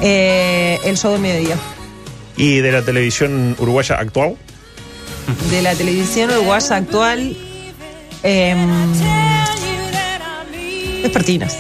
eh, 0.02 0.80
El 0.84 0.98
Show 0.98 1.14
de 1.14 1.20
Mediodía. 1.20 1.56
¿Y 2.38 2.60
de 2.60 2.72
la 2.72 2.84
televisión 2.84 3.56
uruguaya 3.60 3.96
actual? 3.96 4.38
De 5.50 5.62
la 5.62 5.76
televisión 5.76 6.30
uruguaya 6.30 6.78
actual, 6.78 7.36
eh, 8.24 8.56
Despertinas. 11.02 11.58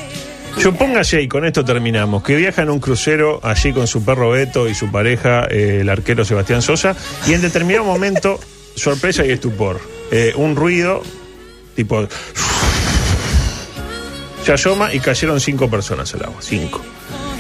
Supóngase, 0.57 1.21
y 1.21 1.27
con 1.27 1.45
esto 1.45 1.63
terminamos, 1.63 2.23
que 2.23 2.35
viaja 2.35 2.63
en 2.63 2.69
un 2.69 2.79
crucero 2.79 3.39
allí 3.43 3.73
con 3.73 3.87
su 3.87 4.03
perro 4.03 4.31
Beto 4.31 4.67
y 4.67 4.73
su 4.73 4.91
pareja, 4.91 5.45
eh, 5.49 5.79
el 5.81 5.89
arquero 5.89 6.25
Sebastián 6.25 6.61
Sosa, 6.61 6.95
y 7.27 7.33
en 7.33 7.41
determinado 7.41 7.85
momento, 7.85 8.39
sorpresa 8.75 9.25
y 9.25 9.31
estupor. 9.31 9.79
Eh, 10.11 10.33
un 10.35 10.55
ruido, 10.55 11.03
tipo. 11.75 12.07
Se 14.43 14.53
asoma 14.53 14.93
y 14.93 14.99
cayeron 14.99 15.39
cinco 15.39 15.69
personas 15.69 16.13
al 16.15 16.23
agua, 16.23 16.37
cinco. 16.39 16.81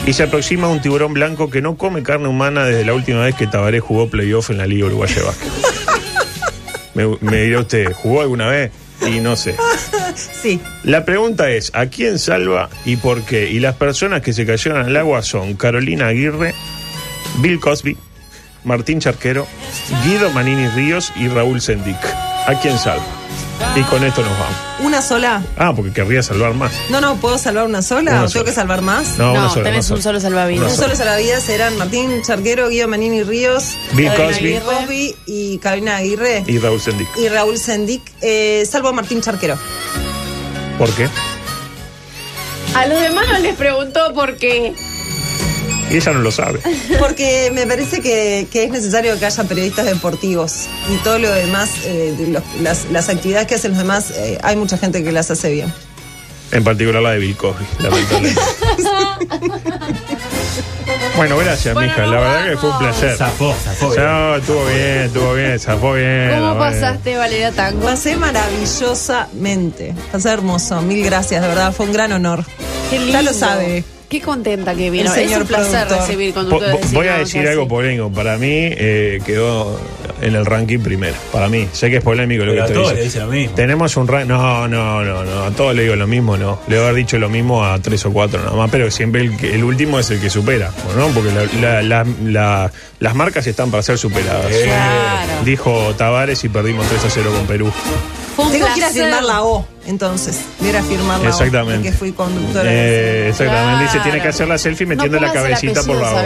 Y 0.07 0.13
se 0.13 0.23
aproxima 0.23 0.69
un 0.69 0.81
tiburón 0.81 1.13
blanco 1.13 1.49
que 1.49 1.61
no 1.61 1.75
come 1.75 2.01
carne 2.01 2.29
humana 2.29 2.63
desde 2.63 2.85
la 2.85 2.93
última 2.93 3.25
vez 3.25 3.35
que 3.35 3.45
Tabaré 3.45 3.81
jugó 3.81 4.09
playoff 4.09 4.49
en 4.49 4.57
la 4.57 4.65
Liga 4.65 4.85
Uruguaya 4.85 5.15
de 5.15 5.21
Básquet. 5.21 5.51
Me, 6.95 7.17
me 7.19 7.41
dirá 7.43 7.59
usted, 7.59 7.91
¿jugó 7.91 8.21
alguna 8.21 8.47
vez? 8.47 8.71
Y 9.05 9.19
no 9.19 9.35
sé. 9.35 9.55
Sí. 10.15 10.59
La 10.83 11.05
pregunta 11.05 11.51
es, 11.51 11.69
¿a 11.75 11.85
quién 11.87 12.17
salva 12.17 12.69
y 12.85 12.95
por 12.95 13.21
qué? 13.23 13.51
Y 13.51 13.59
las 13.59 13.75
personas 13.75 14.23
que 14.23 14.33
se 14.33 14.47
cayeron 14.47 14.83
al 14.83 14.95
agua 14.95 15.21
son 15.21 15.53
Carolina 15.53 16.07
Aguirre, 16.07 16.55
Bill 17.39 17.59
Cosby, 17.59 17.95
Martín 18.63 18.99
Charquero, 18.99 19.45
Guido 20.03 20.31
Manini 20.31 20.67
Ríos 20.69 21.13
y 21.15 21.27
Raúl 21.27 21.61
Sendic. 21.61 21.97
¿A 22.47 22.59
quién 22.59 22.79
salva? 22.79 23.05
Y 23.75 23.83
con 23.83 24.03
esto 24.03 24.21
nos 24.21 24.31
vamos. 24.39 24.55
¿Una 24.79 25.01
sola? 25.01 25.41
Ah, 25.57 25.73
porque 25.75 25.91
querría 25.91 26.21
salvar 26.23 26.53
más. 26.53 26.71
No, 26.89 27.01
no, 27.01 27.15
¿puedo 27.15 27.37
salvar 27.37 27.65
una 27.65 27.81
sola 27.81 28.11
Una 28.11 28.11
o 28.11 28.27
tengo 28.27 28.29
sola. 28.29 28.45
que 28.45 28.51
salvar 28.53 28.81
más? 28.81 29.17
No, 29.17 29.31
una 29.31 29.41
No, 29.43 29.49
sola, 29.49 29.63
tenés 29.65 29.89
un 29.89 30.01
solo 30.01 30.19
salvavidas. 30.19 30.63
Una 30.63 30.71
Un 30.73 30.77
solo 30.77 30.95
salvavidas 30.95 31.47
eran 31.49 31.77
Martín 31.77 32.21
Charquero, 32.23 32.69
Guido 32.69 32.87
Manini 32.87 33.23
Ríos, 33.23 33.75
Bill 33.93 34.11
Cosby 34.13 35.15
y 35.25 35.57
Carolina 35.59 35.97
Aguirre 35.97 36.43
Y 36.47 36.59
Raúl 36.59 36.79
Sendic. 36.79 37.07
y 37.17 37.27
Raúl 37.29 37.57
Sendic. 37.57 38.01
Eh, 38.21 38.67
salvo 38.69 38.89
a 38.89 38.93
Martín 38.93 39.21
Charquero. 39.21 39.57
¿Por 40.77 40.89
qué? 40.91 41.07
A 42.75 42.85
los 42.85 42.99
demás 43.01 43.25
no 43.31 43.39
les 43.39 43.55
preguntó 43.55 44.13
por 44.13 44.35
qué. 44.37 44.75
Y 45.89 45.95
ella 45.97 46.11
no 46.13 46.19
lo 46.19 46.31
sabe. 46.31 46.59
Porque 46.99 47.51
me 47.53 47.65
parece 47.65 48.01
que, 48.01 48.47
que 48.51 48.65
es 48.65 48.71
necesario 48.71 49.17
que 49.19 49.25
haya 49.25 49.43
periodistas 49.45 49.85
deportivos 49.85 50.65
y 50.91 50.97
todo 51.03 51.17
lo 51.19 51.31
demás, 51.31 51.69
eh, 51.85 52.13
los- 52.29 52.43
las, 52.61 52.85
las 52.91 53.09
actividades 53.09 53.47
que 53.47 53.55
hacen 53.55 53.71
los 53.71 53.77
demás, 53.79 54.11
eh, 54.11 54.37
hay 54.43 54.55
mucha 54.55 54.77
gente 54.77 55.03
que 55.03 55.11
las 55.11 55.31
hace 55.31 55.49
bien. 55.51 55.73
En 56.51 56.63
particular 56.63 57.01
la 57.01 57.11
de 57.11 57.19
Bill 57.19 57.35
Cosby, 57.35 57.65
lamentablemente. 57.79 58.41
Bueno, 61.17 61.35
gracias, 61.37 61.73
Bueno, 61.73 61.91
mija. 61.93 62.05
La 62.05 62.19
verdad 62.19 62.49
que 62.51 62.57
fue 62.57 62.69
un 62.69 62.77
placer. 62.77 63.17
Zafó, 63.17 63.53
zafó. 63.63 63.95
No, 63.95 64.35
estuvo 64.35 64.65
bien, 64.67 64.97
estuvo 64.99 65.33
bien, 65.33 65.59
zafó 65.59 65.93
bien. 65.93 66.31
¿Cómo 66.39 66.57
pasaste, 66.59 67.17
Valeria 67.17 67.51
Tango? 67.51 67.81
Pasé 67.85 68.15
maravillosamente. 68.17 69.95
Pasé 70.11 70.29
hermoso. 70.29 70.79
Mil 70.83 71.03
gracias, 71.03 71.41
de 71.41 71.47
verdad. 71.47 71.73
Fue 71.73 71.87
un 71.87 71.93
gran 71.93 72.11
honor. 72.11 72.45
Qué 72.91 72.97
lindo. 72.99 73.13
Ya 73.13 73.21
lo 73.23 73.33
sabe. 73.33 73.83
Qué 74.09 74.21
contenta 74.21 74.73
que 74.73 74.89
vino. 74.89 75.03
El 75.03 75.09
señor 75.11 75.31
es 75.33 75.37
un 75.41 75.47
placer 75.47 75.87
recibir 75.89 76.33
conductores 76.33 76.93
voy 76.93 77.07
a 77.07 77.17
decir 77.17 77.45
algo 77.45 77.67
polémico. 77.67 78.09
Para 78.09 78.37
mí 78.37 78.47
eh, 78.51 79.19
quedó 79.25 79.77
en 80.21 80.33
el 80.33 80.45
ranking 80.45 80.79
primero. 80.79 81.13
Para 81.33 81.49
mí. 81.49 81.67
Sé 81.73 81.89
que 81.89 81.97
es 81.97 82.03
polémico 82.03 82.45
lo 82.45 82.53
Pero 82.53 82.65
que 82.67 82.71
a 82.71 82.73
todos 82.73 82.93
le 82.93 83.01
dicen 83.03 83.25
lo 83.25 83.27
mismo. 83.27 83.53
Tenemos 83.55 83.97
un 83.97 84.07
ranking. 84.07 84.29
No, 84.29 84.65
no, 84.69 85.03
no, 85.03 85.25
no. 85.25 85.43
A 85.43 85.51
todos 85.51 85.75
le 85.75 85.83
digo 85.83 85.95
lo 85.97 86.07
mismo, 86.07 86.37
no. 86.37 86.57
Le 86.67 86.77
voy 86.77 86.85
a 86.85 86.89
haber 86.89 86.95
dicho 87.03 87.17
lo 87.19 87.27
mismo 87.27 87.65
a 87.65 87.77
tres 87.79 88.05
o 88.05 88.13
cuatro 88.13 88.41
nada 88.41 88.55
más. 88.55 88.71
Pero 88.71 88.89
siempre 88.91 89.21
el, 89.21 89.35
que- 89.35 89.53
el 89.53 89.63
último 89.65 89.99
es 89.99 90.09
el 90.09 90.21
que 90.21 90.29
supera. 90.29 90.71
¿no? 90.97 91.07
Porque 91.09 91.31
la- 91.33 91.81
la- 91.81 91.81
la- 91.81 92.05
la- 92.23 92.71
las 93.01 93.13
marcas 93.15 93.45
están 93.45 93.71
para 93.71 93.83
ser 93.83 93.97
superadas. 93.97 94.45
Claro. 94.63 95.31
Dijo 95.43 95.93
Tavares 95.97 96.41
y 96.45 96.49
perdimos 96.49 96.87
3 96.87 97.03
a 97.03 97.09
0 97.09 97.31
con 97.35 97.45
Perú. 97.45 97.71
Fue 98.37 98.45
un 98.45 98.51
Tengo 98.51 98.67
que 98.67 98.77
ir 98.77 98.83
a 98.83 98.87
placer. 98.87 99.03
firmar 99.03 99.23
la 99.23 99.41
O, 99.43 99.65
entonces. 99.87 100.39
Ir 100.61 100.77
a 100.77 100.83
firmar 100.83 101.19
la 101.19 101.25
O. 101.25 101.29
Exactamente. 101.29 101.77
Porque 101.89 101.91
fui 101.91 102.11
conductora. 102.13 102.69
Eh, 102.71 103.29
exactamente. 103.29 103.79
Dice, 103.83 103.91
Claro. 103.93 104.03
tiene 104.03 104.21
que 104.21 104.27
hacer 104.27 104.47
la 104.47 104.57
selfie 104.59 104.85
metiendo 104.85 105.19
No 105.19 105.25
la 105.25 105.33
cabecita 105.33 105.81
por 105.83 105.95
la 105.99 106.13
O. 106.13 106.21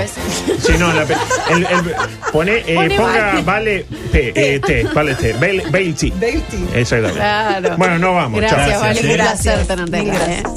Sí, 0.62 0.74
no, 0.78 0.92
la 0.92 1.04
el- 1.04 1.66
el- 1.66 1.96
pone, 2.34 2.58
eh, 2.68 2.76
Pone 2.76 2.98
ponga, 2.98 3.32
vale. 3.32 3.42
vale, 3.44 3.86
P, 4.12 4.34
eh, 4.36 4.60
T, 4.60 4.84
vale, 4.94 5.16
T, 5.16 5.34
Bail- 5.40 5.72
Bailty. 5.72 6.12
Bailty. 6.12 6.66
Exactamente. 6.76 7.20
Claro. 7.20 7.78
Bueno, 7.78 7.98
no 7.98 8.14
vamos. 8.14 8.42
Gracias, 8.42 8.70
chao. 8.72 8.82
Vale. 8.82 9.02
Sí. 9.02 9.08
Qué 9.08 9.14
placer 9.16 9.54
Gracias. 9.66 9.68
tenerte 9.68 10.52